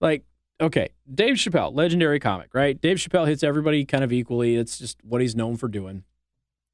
Like, 0.00 0.24
okay, 0.60 0.90
Dave 1.12 1.36
Chappelle, 1.36 1.74
legendary 1.74 2.20
comic, 2.20 2.54
right? 2.54 2.78
Dave 2.80 2.98
Chappelle 2.98 3.26
hits 3.26 3.42
everybody 3.42 3.84
kind 3.84 4.04
of 4.04 4.12
equally. 4.12 4.56
It's 4.56 4.78
just 4.78 4.98
what 5.02 5.20
he's 5.20 5.34
known 5.34 5.56
for 5.56 5.68
doing. 5.68 6.04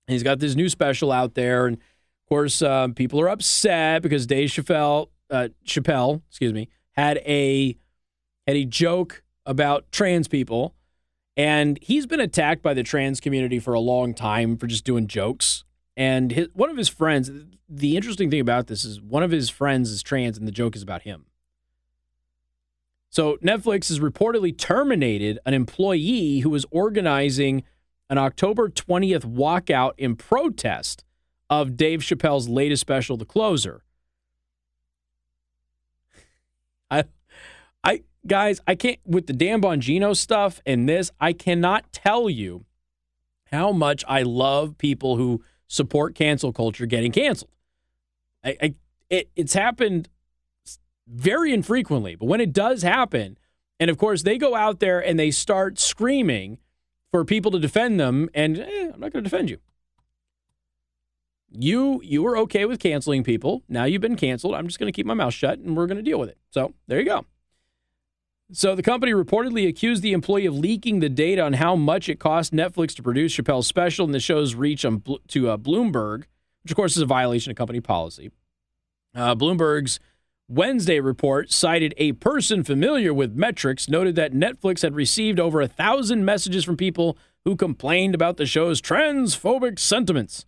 He's 0.07 0.23
got 0.23 0.39
this 0.39 0.55
new 0.55 0.69
special 0.69 1.11
out 1.11 1.35
there, 1.35 1.67
and 1.67 1.77
of 1.77 2.29
course, 2.29 2.63
um, 2.63 2.95
people 2.95 3.21
are 3.21 3.29
upset 3.29 4.03
because 4.03 4.27
Dave 4.27 4.51
Chappelle, 4.51 5.09
uh, 5.31 5.49
Chappelle, 5.67 6.23
excuse 6.29 6.53
me, 6.53 6.69
had 6.93 7.19
a 7.19 7.77
had 8.47 8.57
a 8.57 8.65
joke 8.65 9.23
about 9.47 9.91
trans 9.91 10.29
people 10.29 10.75
and 11.37 11.79
he's 11.83 12.07
been 12.07 12.21
attacked 12.21 12.63
by 12.63 12.75
the 12.75 12.83
trans 12.83 13.21
community 13.21 13.59
for 13.59 13.75
a 13.75 13.81
long 13.81 14.15
time 14.15 14.57
for 14.57 14.67
just 14.67 14.85
doing 14.85 15.07
jokes. 15.07 15.65
And 15.97 16.31
his, 16.31 16.49
one 16.53 16.71
of 16.71 16.77
his 16.77 16.89
friends, 16.89 17.31
the 17.69 17.97
interesting 17.97 18.31
thing 18.31 18.41
about 18.41 18.69
this 18.69 18.85
is 18.85 19.01
one 19.01 19.23
of 19.23 19.31
his 19.31 19.51
friends 19.51 19.91
is 19.91 20.03
trans, 20.03 20.39
and 20.39 20.47
the 20.47 20.53
joke 20.53 20.77
is 20.77 20.83
about 20.83 21.03
him. 21.03 21.27
So 23.11 23.37
Netflix 23.37 23.89
has 23.89 24.01
reportedly 24.01 24.57
terminated 24.57 25.39
an 25.47 25.55
employee 25.55 26.41
who 26.41 26.51
was 26.51 26.67
organizing 26.71 27.63
an 28.11 28.19
October 28.19 28.69
20th 28.69 29.25
walkout 29.25 29.93
in 29.99 30.17
protest 30.17 31.05
of 31.51 31.77
Dave 31.77 32.01
Chappelle's 32.01 32.49
latest 32.49 32.81
special, 32.81 33.17
The 33.17 33.25
Closer. 33.25 33.83
I 36.91 37.05
I 37.83 38.03
guys, 38.27 38.61
I 38.67 38.75
can't 38.75 38.99
with 39.05 39.27
the 39.27 39.33
Dan 39.33 39.61
Bongino 39.61 40.17
stuff 40.17 40.61
and 40.67 40.89
this, 40.89 41.11
I 41.21 41.33
cannot 41.33 41.93
tell 41.93 42.29
you 42.29 42.65
how 43.51 43.73
much 43.73 44.05
I 44.09 44.23
love 44.23 44.79
people 44.79 45.17
who 45.17 45.43
support 45.67 46.15
cancel 46.15 46.53
culture 46.53 46.87
getting 46.87 47.13
canceled. 47.13 47.51
I, 48.43 48.57
I 48.63 48.75
it, 49.11 49.31
it's 49.37 49.55
happened 49.55 50.09
very 51.07 51.53
infrequently, 51.53 52.15
but 52.15 52.27
when 52.27 52.41
it 52.41 52.53
does 52.53 52.83
happen, 52.83 53.39
and 53.79 53.91
of 53.91 53.99
course 53.99 54.23
they 54.23 54.39
go 54.39 54.55
out 54.55 54.81
there 54.81 55.05
and 55.05 55.19
they 55.19 55.31
start 55.31 55.79
screaming 55.79 56.59
for 57.15 57.25
people 57.25 57.53
to 57.53 57.61
defend 57.61 58.01
them, 58.01 58.29
and 58.35 58.59
eh, 58.59 58.91
I'm 58.93 58.99
not 58.99 59.13
going 59.13 59.23
to 59.23 59.31
defend 59.31 59.49
you. 59.49 59.59
You 61.49 62.01
you 62.03 62.25
were 62.25 62.37
okay 62.39 62.65
with 62.65 62.81
canceling 62.81 63.23
people. 63.23 63.63
Now 63.69 63.85
you've 63.85 64.03
been 64.03 64.17
canceled. 64.17 64.57
I'm 64.57 64.67
just 64.67 64.81
going 64.81 64.93
to 64.93 64.97
keep 64.97 65.07
my 65.07 65.15
mouth 65.15 65.33
shut, 65.33 65.61
and 65.61 65.77
we're 65.77 65.87
going 65.87 65.99
to 65.99 66.03
deal 66.03 66.19
with 66.19 66.29
it. 66.29 66.39
So 66.51 66.75
there 66.89 66.99
you 66.99 67.05
go. 67.05 67.25
So 68.51 68.75
the 68.75 68.83
company 68.83 69.13
reportedly 69.13 69.69
accused 69.69 70.03
the 70.03 70.13
employee 70.13 70.47
of 70.47 70.59
leaking 70.59 70.99
the 70.99 71.09
data 71.09 71.43
on 71.43 71.53
how 71.53 71.77
much 71.77 72.09
it 72.09 72.19
cost 72.19 72.53
Netflix 72.53 72.97
to 72.97 73.03
produce 73.05 73.37
Chappelle's 73.37 73.69
special 73.69 74.05
and 74.05 74.13
the 74.13 74.19
show's 74.19 74.57
reach 74.57 74.85
on, 74.85 75.01
to 75.29 75.51
uh, 75.51 75.57
Bloomberg, 75.57 76.25
which 76.65 76.73
of 76.73 76.75
course 76.75 76.97
is 76.97 77.03
a 77.03 77.07
violation 77.07 77.53
of 77.53 77.57
company 77.57 77.81
policy. 77.81 78.33
Uh, 79.15 79.37
Bloomberg's 79.37 80.01
Wednesday 80.49 81.01
report 81.01 81.51
cited 81.51 81.95
a 81.97 82.13
person 82.13 82.65
familiar 82.65 83.15
with 83.15 83.35
metrics 83.35 83.89
noted 83.89 84.15
that 84.17 84.35
Netflix 84.35 84.83
had 84.83 84.95
received 84.95 85.41
over 85.41 85.63
a 85.63 85.69
thousand 85.69 86.25
messages 86.25 86.65
from 86.65 86.77
people 86.77 87.17
who 87.47 87.57
complained 87.57 88.15
about 88.15 88.37
the 88.37 88.45
show's 88.45 88.83
transphobic 88.83 89.79
sentiments. 89.79 90.45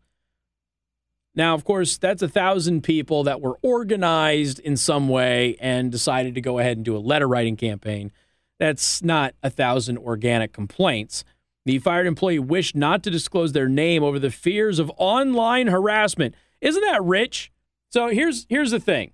Now, 1.34 1.54
of 1.54 1.64
course, 1.64 1.96
that's 1.96 2.22
a 2.22 2.28
thousand 2.28 2.82
people 2.82 3.24
that 3.24 3.40
were 3.40 3.58
organized 3.62 4.58
in 4.58 4.76
some 4.76 5.08
way 5.08 5.56
and 5.60 5.90
decided 5.90 6.34
to 6.34 6.40
go 6.42 6.58
ahead 6.58 6.76
and 6.76 6.84
do 6.84 6.96
a 6.96 6.98
letter 6.98 7.28
writing 7.28 7.56
campaign. 7.56 8.12
That's 8.58 9.02
not 9.02 9.34
a 9.42 9.50
thousand 9.50 9.98
organic 9.98 10.52
complaints. 10.52 11.24
The 11.64 11.78
fired 11.78 12.06
employee 12.06 12.38
wished 12.38 12.76
not 12.76 13.02
to 13.02 13.10
disclose 13.10 13.52
their 13.52 13.68
name 13.68 14.02
over 14.02 14.18
the 14.18 14.30
fears 14.30 14.78
of 14.78 14.92
online 14.98 15.66
harassment. 15.66 16.34
Isn't 16.60 16.82
that 16.82 17.02
rich? 17.02 17.50
So 17.90 18.08
here's 18.08 18.46
here's 18.48 18.70
the 18.70 18.80
thing. 18.80 19.12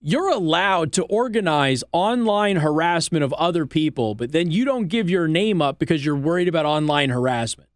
You're 0.00 0.30
allowed 0.30 0.92
to 0.92 1.04
organize 1.04 1.82
online 1.92 2.56
harassment 2.56 3.24
of 3.24 3.32
other 3.32 3.66
people, 3.66 4.14
but 4.14 4.30
then 4.30 4.50
you 4.50 4.64
don't 4.64 4.86
give 4.86 5.10
your 5.10 5.26
name 5.26 5.60
up 5.60 5.78
because 5.78 6.04
you're 6.04 6.16
worried 6.16 6.46
about 6.46 6.66
online 6.66 7.10
harassment. 7.10 7.68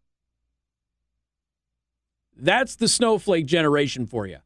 That's 2.35 2.75
the 2.75 2.87
snowflake 2.87 3.45
generation 3.45 4.05
for 4.05 4.25
you. 4.25 4.37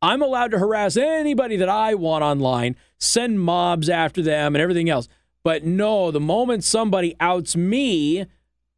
I'm 0.00 0.22
allowed 0.22 0.52
to 0.52 0.58
harass 0.58 0.96
anybody 0.96 1.56
that 1.56 1.68
I 1.68 1.94
want 1.94 2.22
online, 2.22 2.76
send 2.98 3.40
mobs 3.40 3.88
after 3.88 4.22
them 4.22 4.54
and 4.54 4.62
everything 4.62 4.88
else. 4.88 5.08
But 5.42 5.64
no, 5.64 6.10
the 6.10 6.20
moment 6.20 6.64
somebody 6.64 7.16
outs 7.18 7.56
me 7.56 8.26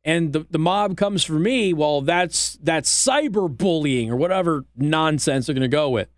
and 0.05 0.33
the, 0.33 0.47
the 0.51 0.59
mob 0.59 0.97
comes 0.97 1.25
for 1.25 1.35
me, 1.35 1.73
well, 1.73 2.01
that's 2.01 2.59
that's 2.63 3.07
cyberbullying 3.07 4.09
or 4.09 4.17
whatever 4.17 4.65
nonsense 4.77 5.47
they're 5.47 5.55
to 5.55 5.69
go 5.69 5.91
with. 5.91 6.09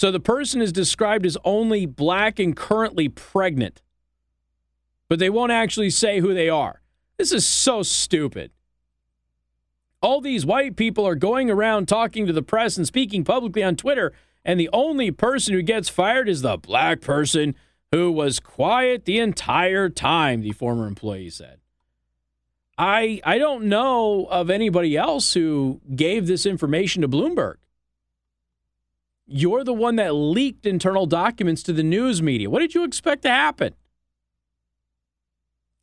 So 0.00 0.10
the 0.10 0.18
person 0.18 0.62
is 0.62 0.72
described 0.72 1.26
as 1.26 1.36
only 1.44 1.84
black 1.84 2.38
and 2.38 2.56
currently 2.56 3.10
pregnant, 3.10 3.82
but 5.10 5.18
they 5.18 5.28
won't 5.28 5.52
actually 5.52 5.90
say 5.90 6.20
who 6.20 6.32
they 6.32 6.48
are. 6.48 6.80
This 7.18 7.32
is 7.32 7.46
so 7.46 7.82
stupid. 7.82 8.50
All 10.00 10.22
these 10.22 10.46
white 10.46 10.74
people 10.74 11.06
are 11.06 11.14
going 11.14 11.50
around 11.50 11.86
talking 11.86 12.24
to 12.26 12.32
the 12.32 12.40
press 12.40 12.78
and 12.78 12.86
speaking 12.86 13.24
publicly 13.24 13.62
on 13.62 13.76
Twitter, 13.76 14.14
and 14.42 14.58
the 14.58 14.70
only 14.72 15.10
person 15.10 15.52
who 15.52 15.60
gets 15.60 15.90
fired 15.90 16.30
is 16.30 16.40
the 16.40 16.56
black 16.56 17.02
person 17.02 17.54
who 17.92 18.10
was 18.10 18.40
quiet 18.40 19.04
the 19.04 19.18
entire 19.18 19.90
time, 19.90 20.40
the 20.40 20.52
former 20.52 20.86
employee 20.86 21.28
said. 21.28 21.60
I 22.78 23.20
I 23.22 23.36
don't 23.36 23.64
know 23.64 24.24
of 24.30 24.48
anybody 24.48 24.96
else 24.96 25.34
who 25.34 25.82
gave 25.94 26.26
this 26.26 26.46
information 26.46 27.02
to 27.02 27.08
Bloomberg. 27.08 27.56
You're 29.32 29.62
the 29.62 29.72
one 29.72 29.94
that 29.96 30.12
leaked 30.12 30.66
internal 30.66 31.06
documents 31.06 31.62
to 31.62 31.72
the 31.72 31.84
news 31.84 32.20
media. 32.20 32.50
What 32.50 32.58
did 32.58 32.74
you 32.74 32.82
expect 32.82 33.22
to 33.22 33.28
happen? 33.28 33.74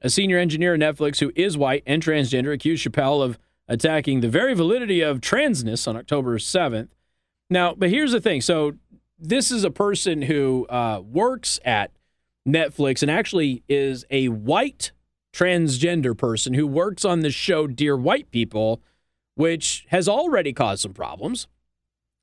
A 0.01 0.09
senior 0.09 0.37
engineer 0.37 0.73
at 0.73 0.81
Netflix 0.81 1.21
who 1.21 1.31
is 1.33 1.57
white 1.57 1.81
and 1.87 2.03
transgender 2.03 2.53
accused 2.53 2.85
Chappelle 2.85 3.23
of 3.23 3.39
attacking 3.69 4.19
the 4.19 4.27
very 4.27 4.53
validity 4.53 4.99
of 4.99 5.21
transness 5.21 5.87
on 5.87 5.95
October 5.95 6.37
7th. 6.37 6.89
Now, 7.49 7.73
but 7.73 7.89
here's 7.89 8.11
the 8.11 8.19
thing. 8.19 8.41
So, 8.41 8.73
this 9.17 9.49
is 9.49 9.63
a 9.63 9.71
person 9.71 10.23
who 10.23 10.67
uh, 10.67 11.01
works 11.01 11.57
at 11.63 11.91
Netflix 12.45 13.01
and 13.01 13.09
actually 13.09 13.63
is 13.69 14.05
a 14.11 14.27
white 14.27 14.91
transgender 15.33 16.15
person 16.17 16.53
who 16.53 16.67
works 16.67 17.05
on 17.05 17.21
the 17.21 17.31
show 17.31 17.65
Dear 17.65 17.95
White 17.95 18.29
People, 18.29 18.81
which 19.35 19.85
has 19.87 20.09
already 20.09 20.51
caused 20.51 20.81
some 20.81 20.93
problems. 20.93 21.47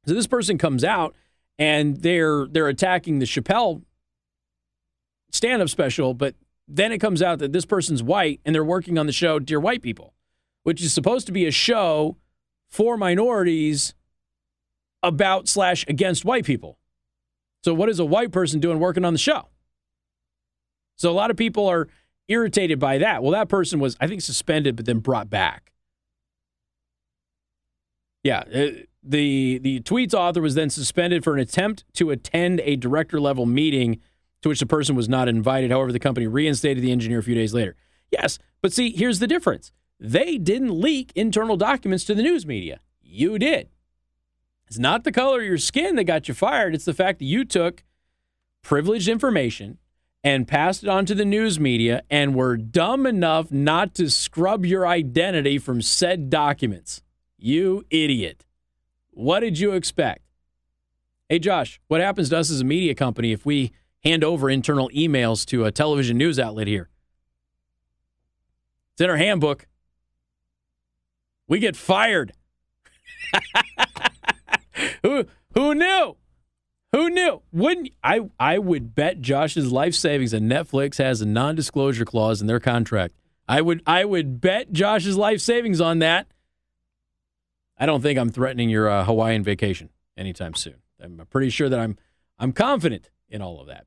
So 0.07 0.15
this 0.15 0.27
person 0.27 0.59
comes 0.59 0.85
out 0.85 1.15
and 1.59 1.99
they're 1.99 2.47
they're 2.47 2.69
attacking 2.69 3.19
the 3.19 3.27
Chappelle 3.27 3.83
stand-up 5.31 5.69
special, 5.69 6.15
but 6.15 6.35
then 6.69 6.93
it 6.93 6.99
comes 6.99 7.23
out 7.23 7.39
that 7.41 7.53
this 7.53 7.65
person's 7.65 8.03
white 8.03 8.41
and 8.45 8.55
they're 8.55 8.65
working 8.65 8.99
on 8.99 9.07
the 9.07 9.13
show 9.13 9.39
Dear 9.39 9.61
White 9.61 9.83
People, 9.83 10.15
which 10.63 10.83
is 10.83 10.95
supposed 10.95 11.27
to 11.27 11.33
be 11.33 11.47
a 11.47 11.51
show 11.51 12.17
for 12.71 12.97
minorities 12.97 13.95
about 15.03 15.49
slash 15.49 15.85
against 15.89 16.25
white 16.25 16.45
people. 16.45 16.79
So 17.63 17.75
what 17.75 17.89
is 17.89 17.99
a 17.99 18.05
white 18.05 18.33
person 18.33 18.61
doing 18.61 18.79
working 18.79 19.05
on 19.05 19.13
the 19.13 19.19
show? 19.19 19.49
So 20.97 21.11
a 21.11 21.13
lot 21.13 21.31
of 21.31 21.37
people 21.37 21.67
are 21.67 21.89
irritated 22.29 22.79
by 22.79 22.99
that. 22.99 23.23
Well, 23.23 23.33
that 23.33 23.49
person 23.49 23.81
was, 23.81 23.97
I 24.01 24.07
think, 24.07 24.23
suspended 24.23 24.77
but 24.77 24.87
then 24.87 24.99
brought 24.99 25.29
back. 25.29 25.73
Yeah, 28.23 28.45
uh, 28.55 28.69
the 29.05 29.59
the 29.59 29.81
tweet's 29.81 30.15
author 30.15 30.41
was 30.41 30.55
then 30.55 30.71
suspended 30.71 31.23
for 31.23 31.35
an 31.35 31.41
attempt 31.41 31.85
to 31.95 32.11
attend 32.11 32.61
a 32.61 32.77
director 32.77 33.21
level 33.21 33.47
meeting 33.47 34.01
to 34.43 34.49
which 34.49 34.61
the 34.61 34.67
person 34.67 34.97
was 34.97 35.09
not 35.09 35.29
invited. 35.29 35.71
However, 35.71 35.93
the 35.93 35.99
company 35.99 36.27
reinstated 36.27 36.83
the 36.83 36.93
engineer 36.93 37.19
a 37.19 37.23
few 37.23 37.35
days 37.35 37.55
later. 37.55 37.77
Yes, 38.11 38.39
but 38.63 38.73
see, 38.73 38.91
here's 38.91 39.19
the 39.19 39.27
difference. 39.27 39.73
They 40.01 40.39
didn't 40.39 40.81
leak 40.81 41.13
internal 41.15 41.57
documents 41.57 42.05
to 42.05 42.15
the 42.15 42.23
news 42.23 42.47
media. 42.47 42.81
You 43.03 43.39
did. 43.39 43.69
It's 44.67 44.79
not 44.79 45.05
the 45.05 45.13
color 45.13 45.41
of 45.41 45.47
your 45.47 45.59
skin 45.59 45.97
that 45.97 46.05
got 46.05 46.29
you 46.29 46.35
fired. 46.35 46.75
It's 46.75 46.85
the 46.85 46.95
fact 46.95 47.19
that 47.19 47.27
you 47.27 47.45
took 47.45 47.85
privileged 48.63 49.09
information 49.09 49.79
and 50.23 50.49
passed 50.49 50.83
it 50.83 50.89
on 50.89 51.05
to 51.07 51.15
the 51.15 51.25
news 51.25 51.61
media 51.61 52.03
and 52.11 52.35
were 52.35 52.57
dumb 52.57 53.07
enough 53.07 53.53
not 53.53 53.95
to 53.95 54.09
scrub 54.09 54.65
your 54.65 54.87
identity 54.87 55.59
from 55.59 55.83
said 55.83 56.31
documents. 56.31 57.03
You 57.39 57.85
idiot. 57.91 58.45
What 59.15 59.41
did 59.41 59.59
you 59.59 59.73
expect? 59.73 60.23
Hey, 61.29 61.39
Josh, 61.39 61.81
what 61.89 62.01
happens 62.01 62.29
to 62.31 62.39
us 62.39 62.51
as 62.51 62.61
a 62.61 62.65
media 62.65 62.95
company 62.95 63.33
if 63.33 63.47
we 63.47 63.73
hand 64.03 64.23
over 64.23 64.51
internal 64.51 64.91
emails 64.91 65.47
to 65.47 65.65
a 65.65 65.73
television 65.73 66.19
news 66.19 66.39
outlet 66.39 66.67
here? 66.67 66.91
It's 68.93 69.01
in 69.01 69.11
our 69.11 69.17
handbook. 69.17 69.67
We 71.49 71.59
get 71.59 71.77
fired. 71.77 72.33
who 75.03 75.27
who 75.55 75.75
knew? 75.75 76.17
Who 76.93 77.11
knew? 77.11 77.43
Wouldn't 77.53 77.91
I? 78.03 78.21
I 78.39 78.59
would 78.59 78.95
bet 78.95 79.21
Josh's 79.21 79.73
life 79.73 79.95
savings 79.95 80.31
that 80.31 80.43
Netflix 80.43 80.99
has 80.99 81.21
a 81.21 81.27
non-disclosure 81.27 82.05
clause 82.05 82.41
in 82.41 82.47
their 82.47 82.61
contract. 82.61 83.15
I 83.49 83.61
would. 83.61 83.83
I 83.87 84.05
would 84.05 84.41
bet 84.41 84.73
Josh's 84.73 85.17
life 85.17 85.41
savings 85.41 85.81
on 85.81 85.99
that. 86.01 86.29
I 87.79 87.87
don't 87.87 88.01
think 88.01 88.19
I'm 88.19 88.31
threatening 88.31 88.71
your 88.71 88.89
uh, 88.89 89.05
Hawaiian 89.05 89.43
vacation 89.43 89.91
anytime 90.17 90.55
soon. 90.55 90.77
I'm 91.01 91.21
pretty 91.31 91.51
sure 91.51 91.69
that 91.69 91.79
I'm. 91.79 91.97
I'm 92.39 92.53
confident 92.53 93.11
in 93.29 93.41
all 93.43 93.61
of 93.61 93.69
that. 93.69 93.87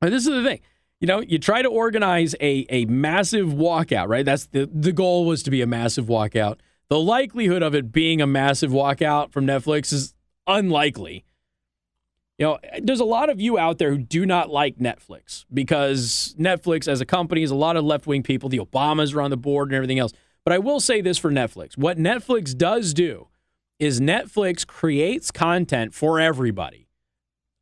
This 0.00 0.26
is 0.26 0.32
the 0.32 0.42
thing. 0.42 0.60
You 1.00 1.06
know, 1.06 1.20
you 1.20 1.38
try 1.38 1.62
to 1.62 1.68
organize 1.68 2.34
a 2.40 2.66
a 2.70 2.84
massive 2.86 3.48
walkout, 3.48 4.08
right? 4.08 4.24
That's 4.24 4.46
the 4.46 4.68
the 4.72 4.92
goal 4.92 5.26
was 5.26 5.42
to 5.44 5.50
be 5.50 5.62
a 5.62 5.66
massive 5.66 6.06
walkout. 6.06 6.58
The 6.88 6.98
likelihood 6.98 7.62
of 7.62 7.74
it 7.74 7.92
being 7.92 8.22
a 8.22 8.26
massive 8.26 8.70
walkout 8.70 9.32
from 9.32 9.46
Netflix 9.46 9.92
is 9.92 10.14
unlikely 10.46 11.24
you 12.38 12.46
know, 12.46 12.58
there's 12.80 13.00
a 13.00 13.04
lot 13.04 13.30
of 13.30 13.40
you 13.40 13.58
out 13.58 13.78
there 13.78 13.90
who 13.90 13.98
do 13.98 14.24
not 14.24 14.48
like 14.48 14.78
Netflix 14.78 15.44
because 15.52 16.36
Netflix 16.38 16.86
as 16.86 17.00
a 17.00 17.04
company 17.04 17.42
is 17.42 17.50
a 17.50 17.56
lot 17.56 17.76
of 17.76 17.84
left 17.84 18.06
wing 18.06 18.22
people. 18.22 18.48
The 18.48 18.60
Obamas 18.60 19.14
are 19.14 19.20
on 19.20 19.30
the 19.30 19.36
board 19.36 19.68
and 19.68 19.74
everything 19.74 19.98
else. 19.98 20.12
But 20.48 20.54
I 20.54 20.60
will 20.60 20.80
say 20.80 21.02
this 21.02 21.18
for 21.18 21.30
Netflix 21.30 21.76
what 21.76 21.98
Netflix 21.98 22.56
does 22.56 22.94
do 22.94 23.28
is 23.78 24.00
Netflix 24.00 24.66
creates 24.66 25.30
content 25.30 25.92
for 25.92 26.18
everybody. 26.18 26.88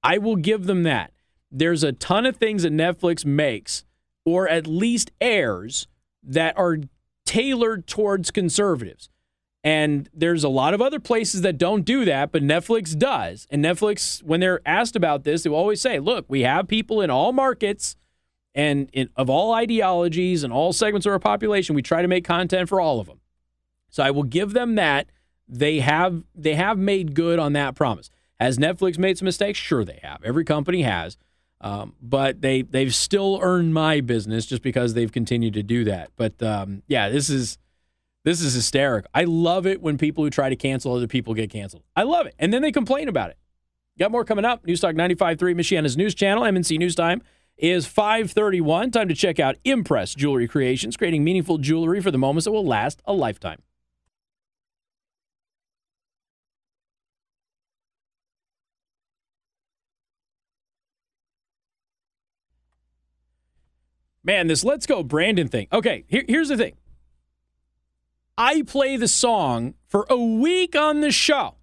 I 0.05 0.18
will 0.18 0.37
give 0.37 0.66
them 0.66 0.85
that. 0.85 1.11
There's 1.51 1.83
a 1.83 1.90
ton 1.90 2.27
of 2.27 2.37
things 2.37 2.62
that 2.62 2.72
Netflix 2.72 3.25
makes 3.25 3.85
or 4.25 4.49
at 4.49 4.68
least 4.68 5.11
airs 5.20 5.88
that 6.22 6.57
are 6.57 6.79
tailored 7.25 7.88
towards 7.88 8.31
conservatives. 8.31 9.09
And 9.64 10.09
there's 10.14 10.44
a 10.44 10.49
lot 10.49 10.72
of 10.72 10.81
other 10.81 11.01
places 11.01 11.40
that 11.40 11.59
don't 11.59 11.85
do 11.85 12.05
that, 12.05 12.31
but 12.31 12.44
Netflix 12.44 12.96
does. 12.96 13.49
And 13.51 13.64
Netflix, 13.64 14.22
when 14.22 14.38
they're 14.38 14.61
asked 14.64 14.94
about 14.94 15.25
this, 15.25 15.42
they 15.42 15.51
will 15.51 15.59
always 15.59 15.81
say, 15.81 15.99
look, 15.99 16.27
we 16.29 16.42
have 16.42 16.68
people 16.68 17.01
in 17.01 17.11
all 17.11 17.33
markets 17.33 17.96
and 18.56 18.88
in, 18.94 19.10
of 19.16 19.28
all 19.28 19.52
ideologies 19.52 20.42
and 20.42 20.52
all 20.52 20.72
segments 20.72 21.06
of 21.06 21.12
our 21.12 21.18
population. 21.18 21.76
We 21.76 21.82
try 21.82 22.02
to 22.02 22.08
make 22.08 22.24
content 22.24 22.68
for 22.68 22.80
all 22.80 22.98
of 22.98 23.06
them. 23.06 23.20
So 23.90 24.02
I 24.02 24.10
will 24.10 24.24
give 24.24 24.54
them 24.54 24.74
that. 24.74 25.08
They 25.46 25.78
have 25.78 26.24
they 26.34 26.54
have 26.56 26.76
made 26.76 27.14
good 27.14 27.38
on 27.38 27.52
that 27.52 27.76
promise. 27.76 28.10
Has 28.40 28.58
Netflix 28.58 28.98
made 28.98 29.16
some 29.16 29.26
mistakes? 29.26 29.58
Sure, 29.58 29.84
they 29.84 30.00
have. 30.02 30.24
Every 30.24 30.44
company 30.44 30.82
has. 30.82 31.16
Um, 31.60 31.94
but 32.02 32.40
they 32.40 32.62
they've 32.62 32.94
still 32.94 33.38
earned 33.40 33.72
my 33.72 34.00
business 34.00 34.44
just 34.44 34.62
because 34.62 34.94
they've 34.94 35.12
continued 35.12 35.54
to 35.54 35.62
do 35.62 35.84
that. 35.84 36.10
But 36.16 36.42
um, 36.42 36.82
yeah, 36.88 37.08
this 37.10 37.30
is 37.30 37.58
this 38.24 38.40
is 38.40 38.54
hysterical. 38.54 39.08
I 39.14 39.24
love 39.24 39.66
it 39.66 39.80
when 39.80 39.98
people 39.98 40.24
who 40.24 40.30
try 40.30 40.48
to 40.48 40.56
cancel 40.56 40.94
other 40.94 41.06
people 41.06 41.32
get 41.34 41.50
canceled. 41.50 41.84
I 41.94 42.02
love 42.02 42.26
it. 42.26 42.34
And 42.38 42.52
then 42.52 42.62
they 42.62 42.72
complain 42.72 43.08
about 43.08 43.30
it. 43.30 43.38
Got 43.98 44.10
more 44.10 44.24
coming 44.24 44.44
up. 44.44 44.66
Newstalk 44.66 44.94
95.3, 44.94 45.38
Michiana's 45.54 45.96
news 45.96 46.14
channel. 46.14 46.42
MNC 46.42 46.78
News 46.78 46.94
Time 46.94 47.22
is 47.56 47.86
531. 47.86 48.90
Time 48.90 49.08
to 49.08 49.14
check 49.14 49.38
out 49.40 49.56
Impress 49.64 50.14
Jewelry 50.14 50.48
Creations, 50.48 50.96
creating 50.96 51.24
meaningful 51.24 51.58
jewelry 51.58 52.00
for 52.00 52.10
the 52.10 52.18
moments 52.18 52.44
that 52.44 52.52
will 52.52 52.66
last 52.66 53.00
a 53.04 53.12
lifetime. 53.12 53.62
Man, 64.26 64.48
this 64.48 64.64
Let's 64.64 64.86
Go 64.86 65.04
Brandon 65.04 65.46
thing. 65.46 65.68
Okay, 65.72 66.04
here, 66.08 66.24
here's 66.26 66.48
the 66.48 66.56
thing. 66.56 66.76
I 68.36 68.62
play 68.62 68.96
the 68.96 69.06
song 69.06 69.74
for 69.86 70.04
a 70.10 70.16
week 70.16 70.74
on 70.74 71.00
the 71.00 71.12
show. 71.12 71.54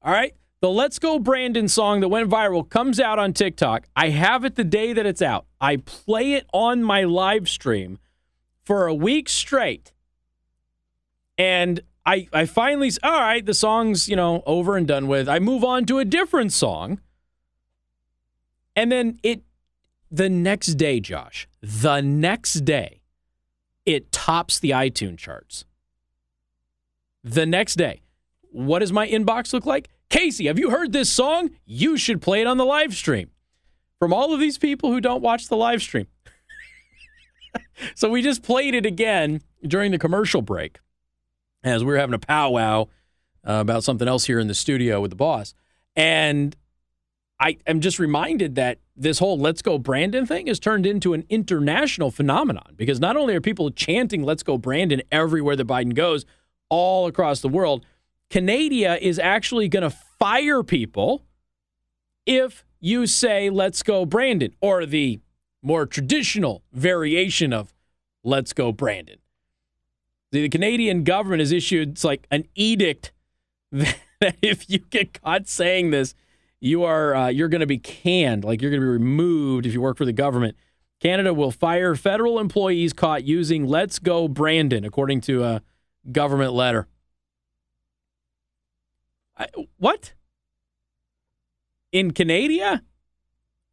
All 0.00 0.12
right. 0.12 0.34
The 0.64 0.70
Let's 0.70 0.98
Go 0.98 1.18
Brandon 1.18 1.68
song 1.68 2.00
that 2.00 2.08
went 2.08 2.30
viral 2.30 2.66
comes 2.66 2.98
out 2.98 3.18
on 3.18 3.34
TikTok. 3.34 3.86
I 3.94 4.08
have 4.08 4.46
it 4.46 4.54
the 4.54 4.64
day 4.64 4.94
that 4.94 5.04
it's 5.04 5.20
out. 5.20 5.44
I 5.60 5.76
play 5.76 6.32
it 6.32 6.46
on 6.54 6.82
my 6.82 7.04
live 7.04 7.50
stream 7.50 7.98
for 8.62 8.86
a 8.86 8.94
week 8.94 9.28
straight. 9.28 9.92
And 11.36 11.80
I, 12.06 12.28
I 12.32 12.46
finally, 12.46 12.90
all 13.02 13.12
right, 13.12 13.44
the 13.44 13.52
song's, 13.52 14.08
you 14.08 14.16
know, 14.16 14.42
over 14.46 14.78
and 14.78 14.88
done 14.88 15.06
with. 15.06 15.28
I 15.28 15.38
move 15.38 15.64
on 15.64 15.84
to 15.84 15.98
a 15.98 16.04
different 16.06 16.50
song. 16.50 16.98
And 18.74 18.90
then 18.90 19.18
it, 19.22 19.42
the 20.10 20.30
next 20.30 20.76
day, 20.76 20.98
Josh, 20.98 21.46
the 21.60 22.00
next 22.00 22.64
day, 22.64 23.02
it 23.84 24.10
tops 24.12 24.60
the 24.60 24.70
iTunes 24.70 25.18
charts 25.18 25.66
the 27.22 27.44
next 27.44 27.74
day. 27.74 28.00
What 28.50 28.78
does 28.78 28.94
my 28.94 29.06
inbox 29.06 29.52
look 29.52 29.66
like? 29.66 29.90
Casey, 30.10 30.46
have 30.46 30.58
you 30.58 30.70
heard 30.70 30.92
this 30.92 31.10
song? 31.10 31.50
You 31.64 31.96
should 31.96 32.22
play 32.22 32.40
it 32.40 32.46
on 32.46 32.56
the 32.56 32.64
live 32.64 32.94
stream. 32.94 33.30
From 33.98 34.12
all 34.12 34.34
of 34.34 34.40
these 34.40 34.58
people 34.58 34.90
who 34.90 35.00
don't 35.00 35.22
watch 35.22 35.48
the 35.48 35.56
live 35.56 35.82
stream. 35.82 36.06
so 37.94 38.10
we 38.10 38.22
just 38.22 38.42
played 38.42 38.74
it 38.74 38.84
again 38.86 39.40
during 39.66 39.92
the 39.92 39.98
commercial 39.98 40.42
break 40.42 40.80
as 41.62 41.82
we 41.82 41.92
were 41.92 41.98
having 41.98 42.14
a 42.14 42.18
powwow 42.18 42.82
uh, 43.46 43.54
about 43.54 43.84
something 43.84 44.06
else 44.06 44.26
here 44.26 44.38
in 44.38 44.48
the 44.48 44.54
studio 44.54 45.00
with 45.00 45.10
the 45.10 45.16
boss. 45.16 45.54
And 45.96 46.54
I 47.40 47.56
am 47.66 47.80
just 47.80 47.98
reminded 47.98 48.54
that 48.56 48.78
this 48.96 49.18
whole 49.18 49.38
Let's 49.38 49.62
Go 49.62 49.78
Brandon 49.78 50.26
thing 50.26 50.46
has 50.46 50.60
turned 50.60 50.86
into 50.86 51.14
an 51.14 51.24
international 51.28 52.10
phenomenon 52.10 52.74
because 52.76 53.00
not 53.00 53.16
only 53.16 53.34
are 53.34 53.40
people 53.40 53.70
chanting 53.70 54.22
Let's 54.22 54.42
Go 54.42 54.58
Brandon 54.58 55.02
everywhere 55.10 55.56
that 55.56 55.66
Biden 55.66 55.94
goes, 55.94 56.24
all 56.68 57.06
across 57.06 57.40
the 57.40 57.48
world. 57.48 57.84
Canada 58.34 58.98
is 59.00 59.20
actually 59.20 59.68
going 59.68 59.88
to 59.88 59.96
fire 60.18 60.64
people 60.64 61.24
if 62.26 62.64
you 62.80 63.06
say, 63.06 63.48
let's 63.48 63.84
go, 63.84 64.04
Brandon, 64.04 64.52
or 64.60 64.84
the 64.84 65.20
more 65.62 65.86
traditional 65.86 66.64
variation 66.72 67.52
of 67.52 67.72
let's 68.24 68.52
go, 68.52 68.72
Brandon. 68.72 69.18
The 70.32 70.48
Canadian 70.48 71.04
government 71.04 71.38
has 71.38 71.52
issued 71.52 71.90
it's 71.90 72.02
like 72.02 72.26
an 72.32 72.48
edict 72.56 73.12
that 73.70 74.36
if 74.42 74.68
you 74.68 74.80
get 74.80 75.22
caught 75.22 75.46
saying 75.46 75.92
this, 75.92 76.16
you 76.58 76.82
are 76.82 77.14
uh, 77.14 77.28
you're 77.28 77.48
going 77.48 77.60
to 77.60 77.68
be 77.68 77.78
canned, 77.78 78.42
like 78.42 78.60
you're 78.60 78.72
going 78.72 78.80
to 78.80 78.84
be 78.84 78.90
removed 78.90 79.64
if 79.64 79.72
you 79.72 79.80
work 79.80 79.96
for 79.96 80.04
the 80.04 80.12
government. 80.12 80.56
Canada 80.98 81.32
will 81.32 81.52
fire 81.52 81.94
federal 81.94 82.40
employees 82.40 82.92
caught 82.92 83.22
using 83.22 83.64
Let's 83.64 84.00
Go 84.00 84.26
Brandon, 84.26 84.84
according 84.84 85.20
to 85.20 85.44
a 85.44 85.62
government 86.10 86.52
letter. 86.52 86.88
I, 89.36 89.46
what? 89.78 90.14
In 91.92 92.12
Canada? 92.12 92.82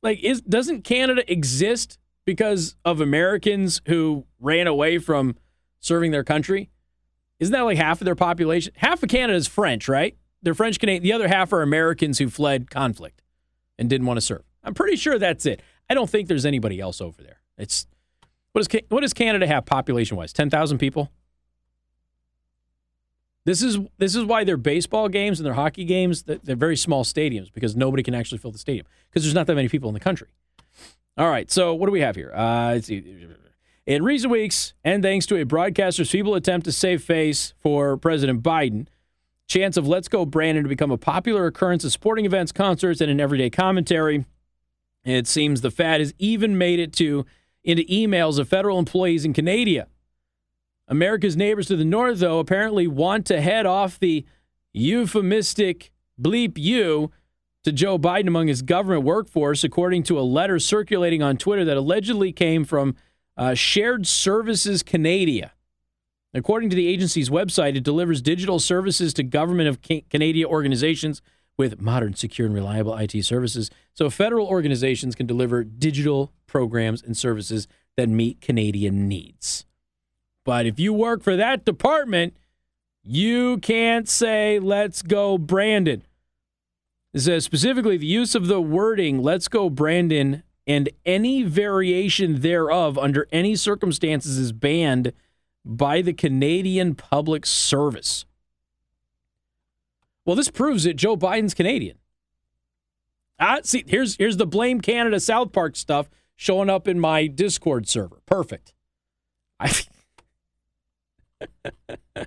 Like, 0.04 0.20
is 0.24 0.42
doesn't 0.42 0.84
Canada 0.84 1.30
exist 1.32 1.98
because 2.26 2.76
of 2.84 3.02
Americans 3.02 3.82
who 3.88 4.26
ran 4.40 4.68
away 4.68 4.98
from 4.98 5.36
serving 5.80 6.12
their 6.12 6.24
country? 6.24 6.70
Isn't 7.40 7.54
that 7.54 7.62
like 7.62 7.78
half 7.78 8.02
of 8.02 8.06
their 8.06 8.16
population? 8.16 8.74
Half 8.78 9.04
of 9.04 9.10
Canada 9.10 9.38
is 9.38 9.48
French, 9.48 9.88
right? 9.88 10.16
They're 10.44 10.54
French 10.54 10.80
Canadian. 10.80 11.04
The 11.04 11.14
other 11.14 11.28
half 11.28 11.54
are 11.54 11.62
Americans 11.62 12.20
who 12.20 12.30
fled 12.30 12.70
conflict 12.70 13.22
and 13.78 13.90
didn't 13.90 14.08
want 14.08 14.18
to 14.18 14.22
serve. 14.22 14.44
I'm 14.64 14.74
pretty 14.74 14.96
sure 14.96 15.18
that's 15.18 15.46
it. 15.46 15.62
I 15.90 15.94
don't 15.94 16.10
think 16.10 16.28
there's 16.28 16.46
anybody 16.46 16.80
else 16.80 17.02
over 17.02 17.22
there. 17.22 17.42
It's 17.58 17.88
what 18.54 18.68
does 18.68 18.82
what 18.90 19.02
does 19.02 19.14
Canada 19.14 19.48
have 19.48 19.66
population 19.66 20.18
wise? 20.18 20.34
Ten 20.34 20.50
thousand 20.50 20.78
people. 20.78 21.12
This 23.46 23.64
is 23.64 23.80
this 23.98 24.16
is 24.16 24.24
why 24.26 24.44
their 24.44 24.58
baseball 24.58 25.10
games 25.10 25.40
and 25.40 25.46
their 25.46 25.56
hockey 25.56 25.84
games 25.84 26.24
they're 26.24 26.56
very 26.56 26.78
small 26.78 27.04
stadiums 27.04 27.52
because 27.52 27.76
nobody 27.76 28.04
can 28.04 28.14
actually 28.14 28.38
fill 28.38 28.52
the 28.52 28.60
stadium 28.60 28.86
because 29.10 29.24
there's 29.24 29.34
not 29.34 29.48
that 29.48 29.56
many 29.56 29.68
people 29.68 29.90
in 29.90 29.94
the 29.94 30.00
country. 30.00 30.28
All 31.18 31.30
right, 31.30 31.52
so 31.52 31.74
what 31.74 31.88
do 31.88 31.92
we 31.92 32.02
have 32.02 32.16
here? 32.16 32.32
Uh. 32.34 32.80
In 33.88 34.04
recent 34.04 34.32
weeks, 34.32 34.74
and 34.84 35.02
thanks 35.02 35.26
to 35.26 35.38
a 35.38 35.44
broadcaster's 35.44 36.12
feeble 36.12 36.36
attempt 36.36 36.66
to 36.66 36.72
save 36.72 37.04
face 37.04 37.54
for 37.58 37.98
President 37.98 38.44
Biden, 38.44 38.86
chance 39.48 39.76
of 39.76 39.88
Let's 39.88 40.08
Go 40.08 40.24
Brandon 40.24 40.64
to 40.64 40.70
become 40.70 40.92
a 40.92 40.98
popular 40.98 41.48
occurrence 41.48 41.84
at 41.84 41.92
sporting 41.92 42.26
events, 42.26 42.52
concerts, 42.52 43.02
and 43.02 43.10
in 43.10 43.20
everyday 43.20 43.50
commentary. 43.50 44.26
It 45.04 45.28
seems 45.28 45.62
the 45.62 45.72
fad 45.72 46.00
has 46.00 46.14
even 46.20 46.60
made 46.60 46.80
it 46.80 46.94
to 46.94 47.26
into 47.64 47.84
emails 47.84 48.38
of 48.40 48.48
federal 48.48 48.78
employees 48.78 49.26
in 49.26 49.34
Canada. 49.34 49.88
America's 50.92 51.38
neighbors 51.38 51.68
to 51.68 51.78
the 51.78 51.86
north, 51.86 52.20
though, 52.20 52.40
apparently 52.40 52.86
want 52.86 53.26
to 53.28 53.40
head 53.40 53.66
off 53.66 53.98
the 53.98 54.26
euphemistic 54.74 55.90
bleep 56.22 56.58
you 56.58 57.12
to 57.64 57.72
Joe 57.72 57.98
Biden 57.98 58.28
among 58.28 58.48
his 58.48 58.62
government 58.62 59.04
workforce, 59.04 59.64
according 59.64 60.04
to 60.04 60.20
a 60.20 60.22
letter 60.22 60.60
circulating 60.60 61.24
on 61.24 61.38
Twitter 61.38 61.64
that 61.64 61.78
allegedly 61.78 62.34
came 62.34 62.66
from 62.66 62.96
uh, 63.38 63.54
Shared 63.54 64.06
Services 64.06 64.84
Canada. 64.84 65.54
According 66.34 66.70
to 66.72 66.76
the 66.76 66.88
agency's 66.88 67.30
website, 67.30 67.78
it 67.78 67.84
delivers 67.84 68.22
digital 68.22 68.60
services 68.60 69.14
to 69.14 69.24
government 69.24 69.70
of 69.70 69.82
Canada 69.82 70.46
organizations 70.46 71.22
with 71.58 71.80
modern, 71.80 72.16
secure, 72.16 72.46
and 72.46 72.56
reliable 72.56 72.96
IT 72.98 73.24
services. 73.24 73.72
So 73.94 74.10
federal 74.10 74.48
organizations 74.48 75.16
can 75.16 75.26
deliver 75.26 75.64
digital 75.64 76.34
programs 76.48 77.02
and 77.02 77.16
services 77.16 77.68
that 77.96 78.10
meet 78.10 78.42
Canadian 78.42 79.08
needs. 79.08 79.66
But 80.44 80.66
if 80.66 80.80
you 80.80 80.94
work 80.94 81.24
for 81.24 81.36
that 81.36 81.66
department, 81.66 82.36
you 83.04 83.58
can't 83.60 84.08
say, 84.08 84.60
let's 84.60 85.02
go, 85.02 85.38
Brandon. 85.38 86.04
It 87.14 87.20
says 87.22 87.44
specifically 87.44 87.98
the 87.98 88.06
use 88.06 88.36
of 88.36 88.48
the 88.48 88.62
wording, 88.62 89.22
let's 89.22 89.48
go, 89.48 89.70
Brandon, 89.70 90.44
and 90.66 90.90
any 91.06 91.44
variation 91.44 92.42
thereof 92.42 92.98
under 92.98 93.28
any 93.32 93.56
circumstances 93.56 94.38
is 94.38 94.52
banned 94.52 95.12
by 95.66 96.02
the 96.02 96.14
Canadian 96.14 96.96
Public 96.96 97.46
Service. 97.46 98.26
Well, 100.26 100.36
this 100.36 100.50
proves 100.50 100.84
that 100.84 100.96
Joe 100.96 101.18
Biden's 101.18 101.54
Canadian. 101.54 101.98
Ah, 103.40 103.60
see, 103.64 103.84
here's 103.88 104.16
here's 104.18 104.38
the 104.38 104.46
blame 104.46 104.82
Canada 104.82 105.20
South 105.20 105.52
Park 105.52 105.76
stuff 105.76 106.10
showing 106.36 106.70
up 106.70 106.88
in 106.88 107.00
my 107.00 107.26
Discord 107.26 107.88
server. 107.88 108.22
Perfect. 108.28 108.74
I 109.60 109.72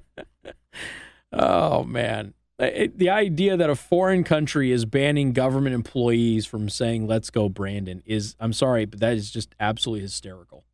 oh 1.33 1.85
man, 1.85 2.35
the 2.59 3.11
idea 3.11 3.57
that 3.57 3.71
a 3.71 3.75
foreign 3.75 4.25
country 4.25 4.71
is 4.71 4.85
banning 4.85 5.33
government 5.33 5.75
employees 5.75 6.47
from 6.47 6.69
saying 6.69 7.07
"Let's 7.07 7.31
go, 7.31 7.49
Brandon" 7.49 8.03
is 8.07 8.37
I'm 8.39 8.53
sorry, 8.53 8.85
but 8.85 9.01
that 9.01 9.15
is 9.15 9.31
just 9.31 9.55
absolutely 9.59 10.03
hysterical. 10.03 10.65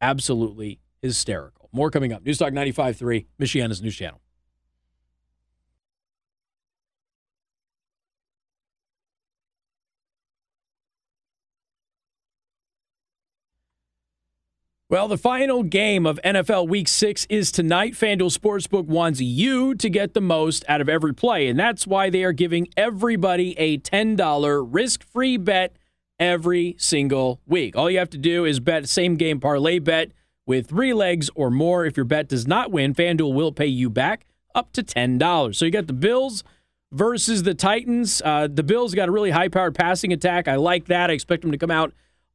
Absolutely 0.00 0.80
hysterical. 1.02 1.68
More 1.72 1.90
coming 1.90 2.12
up. 2.12 2.24
Newstalk 2.24 2.52
95.3, 2.52 3.26
Michiana's 3.40 3.82
news 3.82 3.96
channel. 3.96 4.20
Well, 14.94 15.08
the 15.08 15.18
final 15.18 15.64
game 15.64 16.06
of 16.06 16.20
NFL 16.24 16.68
Week 16.68 16.86
6 16.86 17.26
is 17.28 17.50
tonight. 17.50 17.94
FanDuel 17.94 18.32
Sportsbook 18.32 18.84
wants 18.84 19.20
you 19.20 19.74
to 19.74 19.90
get 19.90 20.14
the 20.14 20.20
most 20.20 20.64
out 20.68 20.80
of 20.80 20.88
every 20.88 21.12
play, 21.12 21.48
and 21.48 21.58
that's 21.58 21.84
why 21.84 22.10
they 22.10 22.22
are 22.22 22.30
giving 22.30 22.68
everybody 22.76 23.58
a 23.58 23.78
$10 23.78 24.68
risk 24.70 25.02
free 25.02 25.36
bet 25.36 25.74
every 26.20 26.76
single 26.78 27.40
week. 27.44 27.74
All 27.74 27.90
you 27.90 27.98
have 27.98 28.10
to 28.10 28.18
do 28.18 28.44
is 28.44 28.60
bet 28.60 28.88
same 28.88 29.16
game 29.16 29.40
parlay 29.40 29.80
bet 29.80 30.12
with 30.46 30.68
three 30.68 30.94
legs 30.94 31.28
or 31.34 31.50
more. 31.50 31.84
If 31.84 31.96
your 31.96 32.04
bet 32.04 32.28
does 32.28 32.46
not 32.46 32.70
win, 32.70 32.94
FanDuel 32.94 33.34
will 33.34 33.50
pay 33.50 33.66
you 33.66 33.90
back 33.90 34.24
up 34.54 34.72
to 34.74 34.84
$10. 34.84 35.56
So 35.56 35.64
you 35.64 35.72
got 35.72 35.88
the 35.88 35.92
Bills 35.92 36.44
versus 36.92 37.42
the 37.42 37.54
Titans. 37.54 38.22
Uh, 38.24 38.46
the 38.46 38.62
Bills 38.62 38.94
got 38.94 39.08
a 39.08 39.12
really 39.12 39.30
high 39.32 39.48
powered 39.48 39.74
passing 39.74 40.12
attack. 40.12 40.46
I 40.46 40.54
like 40.54 40.84
that. 40.84 41.10
I 41.10 41.14
expect 41.14 41.42
them 41.42 41.50
to 41.50 41.58
come 41.58 41.72
out 41.72 41.92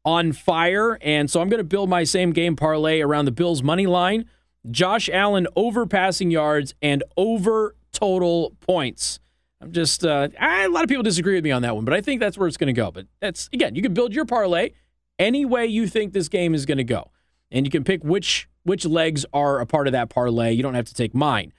on 0.09 0.31
fire. 0.31 0.97
And 1.01 1.29
so 1.29 1.39
I'm 1.39 1.49
going 1.49 1.59
to 1.59 1.63
build 1.63 1.87
my 1.87 2.03
same 2.03 2.31
game 2.31 2.55
parlay 2.55 2.99
around 2.99 3.25
the 3.25 3.31
Bills' 3.31 3.61
money 3.61 3.85
line. 3.85 4.25
Josh 4.71 5.07
Allen 5.07 5.47
over 5.55 5.85
passing 5.85 6.31
yards 6.31 6.73
and 6.81 7.03
over 7.15 7.75
total 7.91 8.55
points. 8.59 9.19
I'm 9.61 9.71
just, 9.71 10.03
uh, 10.03 10.29
I, 10.39 10.63
a 10.63 10.69
lot 10.69 10.83
of 10.83 10.89
people 10.89 11.03
disagree 11.03 11.35
with 11.35 11.43
me 11.43 11.51
on 11.51 11.61
that 11.61 11.75
one, 11.75 11.85
but 11.85 11.93
I 11.93 12.01
think 12.01 12.19
that's 12.19 12.39
where 12.39 12.47
it's 12.47 12.57
going 12.57 12.73
to 12.73 12.81
go. 12.81 12.89
But 12.89 13.05
that's, 13.19 13.49
again, 13.53 13.75
you 13.75 13.83
can 13.83 13.93
build 13.93 14.15
your 14.15 14.25
parlay 14.25 14.71
any 15.19 15.45
way 15.45 15.67
you 15.67 15.87
think 15.87 16.13
this 16.13 16.27
game 16.27 16.55
is 16.55 16.65
going 16.65 16.79
to 16.79 16.83
go. 16.83 17.11
And 17.51 17.65
you 17.65 17.69
can 17.71 17.83
pick 17.83 18.03
which 18.03 18.49
which 18.63 18.85
legs 18.85 19.25
are 19.31 19.59
a 19.59 19.65
part 19.65 19.87
of 19.87 19.93
that 19.93 20.09
parlay. 20.09 20.53
You 20.53 20.63
don't 20.63 20.75
have 20.75 20.85
to 20.85 20.93
take 20.93 21.13
mine. 21.13 21.53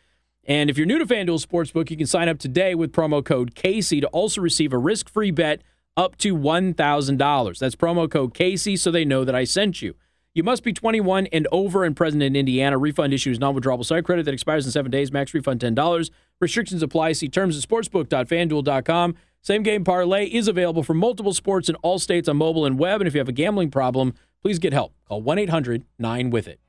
And 0.45 0.71
if 0.71 0.77
you're 0.77 0.87
new 0.87 0.99
to 0.99 1.07
FanDuel 1.07 1.45
Sportsbook, 1.45 1.91
you 1.91 1.97
can 1.97 2.07
sign 2.07 2.29
up 2.29 2.39
today 2.39 2.75
with 2.75 2.93
promo 2.93 3.25
code 3.25 3.55
Casey 3.55 4.01
to 4.01 4.07
also 4.09 4.41
receive 4.41 4.73
a 4.73 4.79
risk-free 4.79 5.31
bet 5.31 5.63
up 5.97 6.17
to 6.19 6.37
$1,000. 6.37 7.59
That's 7.59 7.77
promo 7.77 8.11
code 8.11 8.35
Casey 8.35 8.77
so 8.77 8.91
they 8.91 9.05
know 9.05 9.25
that 9.25 9.35
I 9.35 9.45
sent 9.45 9.83
you. 9.83 9.95
You 10.33 10.45
must 10.45 10.63
be 10.63 10.73
21 10.73 11.27
and 11.29 11.49
over 11.51 11.85
and 11.85 11.97
present 11.97 12.23
in 12.23 12.37
Indiana. 12.37 12.79
Refund 12.79 13.13
issue 13.13 13.31
is 13.31 13.41
non-withdrawable 13.41 13.85
site 13.85 14.05
credit 14.05 14.25
that 14.27 14.35
expires 14.35 14.65
in 14.65 14.71
seven 14.71 14.91
days. 14.91 15.11
Max 15.11 15.35
refund 15.35 15.61
$10. 15.61 16.11
Restrictions 16.41 16.83
apply. 16.83 17.13
See 17.13 17.29
terms 17.29 17.57
at 17.57 17.69
sportsbook.fanduel.com. 17.69 19.17
Same 19.43 19.63
game 19.63 19.85
parlay 19.85 20.27
is 20.27 20.49
available 20.49 20.83
for 20.83 20.95
multiple 20.95 21.35
sports 21.35 21.69
in 21.69 21.75
all 21.77 21.99
states 21.99 22.29
on 22.29 22.37
mobile 22.37 22.65
and 22.65 22.79
web. 22.79 23.01
And 23.01 23.09
if 23.09 23.15
you 23.15 23.19
have 23.19 23.29
a 23.29 23.33
gambling 23.33 23.71
problem, 23.71 24.15
please 24.41 24.59
get 24.59 24.73
help. 24.73 24.93
Call 25.09 25.23
1-800-9-WITH-IT. 25.23 26.61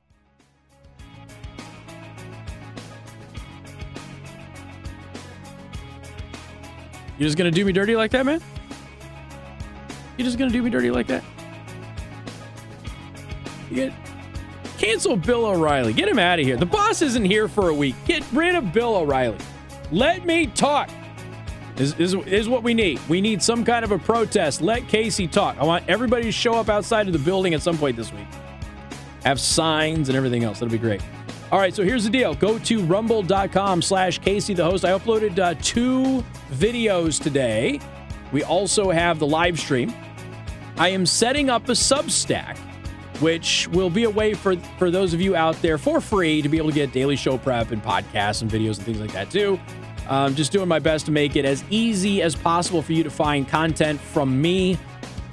You 7.18 7.26
just 7.26 7.38
gonna 7.38 7.50
do 7.52 7.64
me 7.64 7.72
dirty 7.72 7.94
like 7.94 8.10
that, 8.10 8.26
man? 8.26 8.40
You 10.22 10.26
just 10.26 10.38
gonna 10.38 10.52
do 10.52 10.62
me 10.62 10.70
dirty 10.70 10.92
like 10.92 11.08
that? 11.08 11.24
Get 13.74 13.92
cancel 14.78 15.16
Bill 15.16 15.46
O'Reilly. 15.46 15.92
Get 15.92 16.06
him 16.06 16.20
out 16.20 16.38
of 16.38 16.46
here. 16.46 16.56
The 16.56 16.64
boss 16.64 17.02
isn't 17.02 17.24
here 17.24 17.48
for 17.48 17.70
a 17.70 17.74
week. 17.74 17.96
Get 18.04 18.24
rid 18.32 18.54
of 18.54 18.72
Bill 18.72 18.94
O'Reilly. 18.94 19.38
Let 19.90 20.24
me 20.24 20.46
talk. 20.46 20.90
Is, 21.76 21.98
is, 21.98 22.14
is 22.14 22.48
what 22.48 22.62
we 22.62 22.72
need. 22.72 23.00
We 23.08 23.20
need 23.20 23.42
some 23.42 23.64
kind 23.64 23.84
of 23.84 23.90
a 23.90 23.98
protest. 23.98 24.62
Let 24.62 24.86
Casey 24.86 25.26
talk. 25.26 25.56
I 25.58 25.64
want 25.64 25.88
everybody 25.88 26.22
to 26.22 26.32
show 26.32 26.54
up 26.54 26.68
outside 26.68 27.08
of 27.08 27.12
the 27.12 27.18
building 27.18 27.54
at 27.54 27.60
some 27.60 27.76
point 27.76 27.96
this 27.96 28.12
week. 28.12 28.28
Have 29.24 29.40
signs 29.40 30.08
and 30.08 30.16
everything 30.16 30.44
else. 30.44 30.60
That'll 30.60 30.70
be 30.70 30.78
great. 30.78 31.02
All 31.50 31.58
right, 31.58 31.74
so 31.74 31.82
here's 31.82 32.04
the 32.04 32.10
deal. 32.10 32.36
Go 32.36 32.60
to 32.60 32.84
rumble.com 32.84 33.82
slash 33.82 34.18
Casey 34.20 34.54
the 34.54 34.64
host. 34.64 34.84
I 34.84 34.96
uploaded 34.96 35.36
uh, 35.40 35.56
two 35.60 36.22
videos 36.52 37.20
today. 37.20 37.80
We 38.30 38.44
also 38.44 38.90
have 38.90 39.18
the 39.18 39.26
live 39.26 39.58
stream. 39.58 39.92
I 40.76 40.88
am 40.88 41.06
setting 41.06 41.50
up 41.50 41.68
a 41.68 41.72
Substack, 41.72 42.56
which 43.20 43.68
will 43.68 43.90
be 43.90 44.04
a 44.04 44.10
way 44.10 44.34
for, 44.34 44.56
for 44.78 44.90
those 44.90 45.14
of 45.14 45.20
you 45.20 45.36
out 45.36 45.60
there 45.62 45.78
for 45.78 46.00
free 46.00 46.42
to 46.42 46.48
be 46.48 46.56
able 46.56 46.70
to 46.70 46.74
get 46.74 46.92
daily 46.92 47.16
show 47.16 47.38
prep 47.38 47.70
and 47.70 47.82
podcasts 47.82 48.42
and 48.42 48.50
videos 48.50 48.78
and 48.78 48.86
things 48.86 49.00
like 49.00 49.12
that 49.12 49.30
too. 49.30 49.60
Um, 50.08 50.34
just 50.34 50.52
doing 50.52 50.68
my 50.68 50.78
best 50.78 51.06
to 51.06 51.12
make 51.12 51.36
it 51.36 51.44
as 51.44 51.64
easy 51.70 52.22
as 52.22 52.34
possible 52.34 52.82
for 52.82 52.92
you 52.92 53.04
to 53.04 53.10
find 53.10 53.46
content 53.48 54.00
from 54.00 54.40
me. 54.40 54.78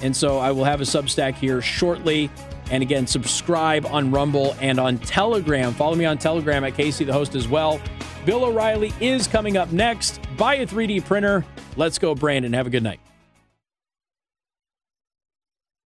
And 0.01 0.15
so 0.15 0.37
I 0.37 0.51
will 0.51 0.63
have 0.63 0.81
a 0.81 0.85
Substack 0.85 1.35
here 1.35 1.61
shortly. 1.61 2.29
And 2.71 2.83
again, 2.83 3.07
subscribe 3.07 3.85
on 3.87 4.11
Rumble 4.11 4.55
and 4.61 4.79
on 4.79 4.99
Telegram. 4.99 5.73
Follow 5.73 5.95
me 5.95 6.05
on 6.05 6.17
Telegram 6.17 6.63
at 6.63 6.75
Casey 6.75 7.03
the 7.03 7.13
host 7.13 7.35
as 7.35 7.47
well. 7.47 7.81
Bill 8.25 8.45
O'Reilly 8.45 8.93
is 8.99 9.27
coming 9.27 9.57
up 9.57 9.71
next. 9.71 10.19
Buy 10.37 10.55
a 10.55 10.67
3D 10.67 11.05
printer. 11.05 11.43
Let's 11.75 11.97
go, 11.97 12.13
Brandon. 12.13 12.53
Have 12.53 12.67
a 12.67 12.69
good 12.69 12.83
night. 12.83 12.99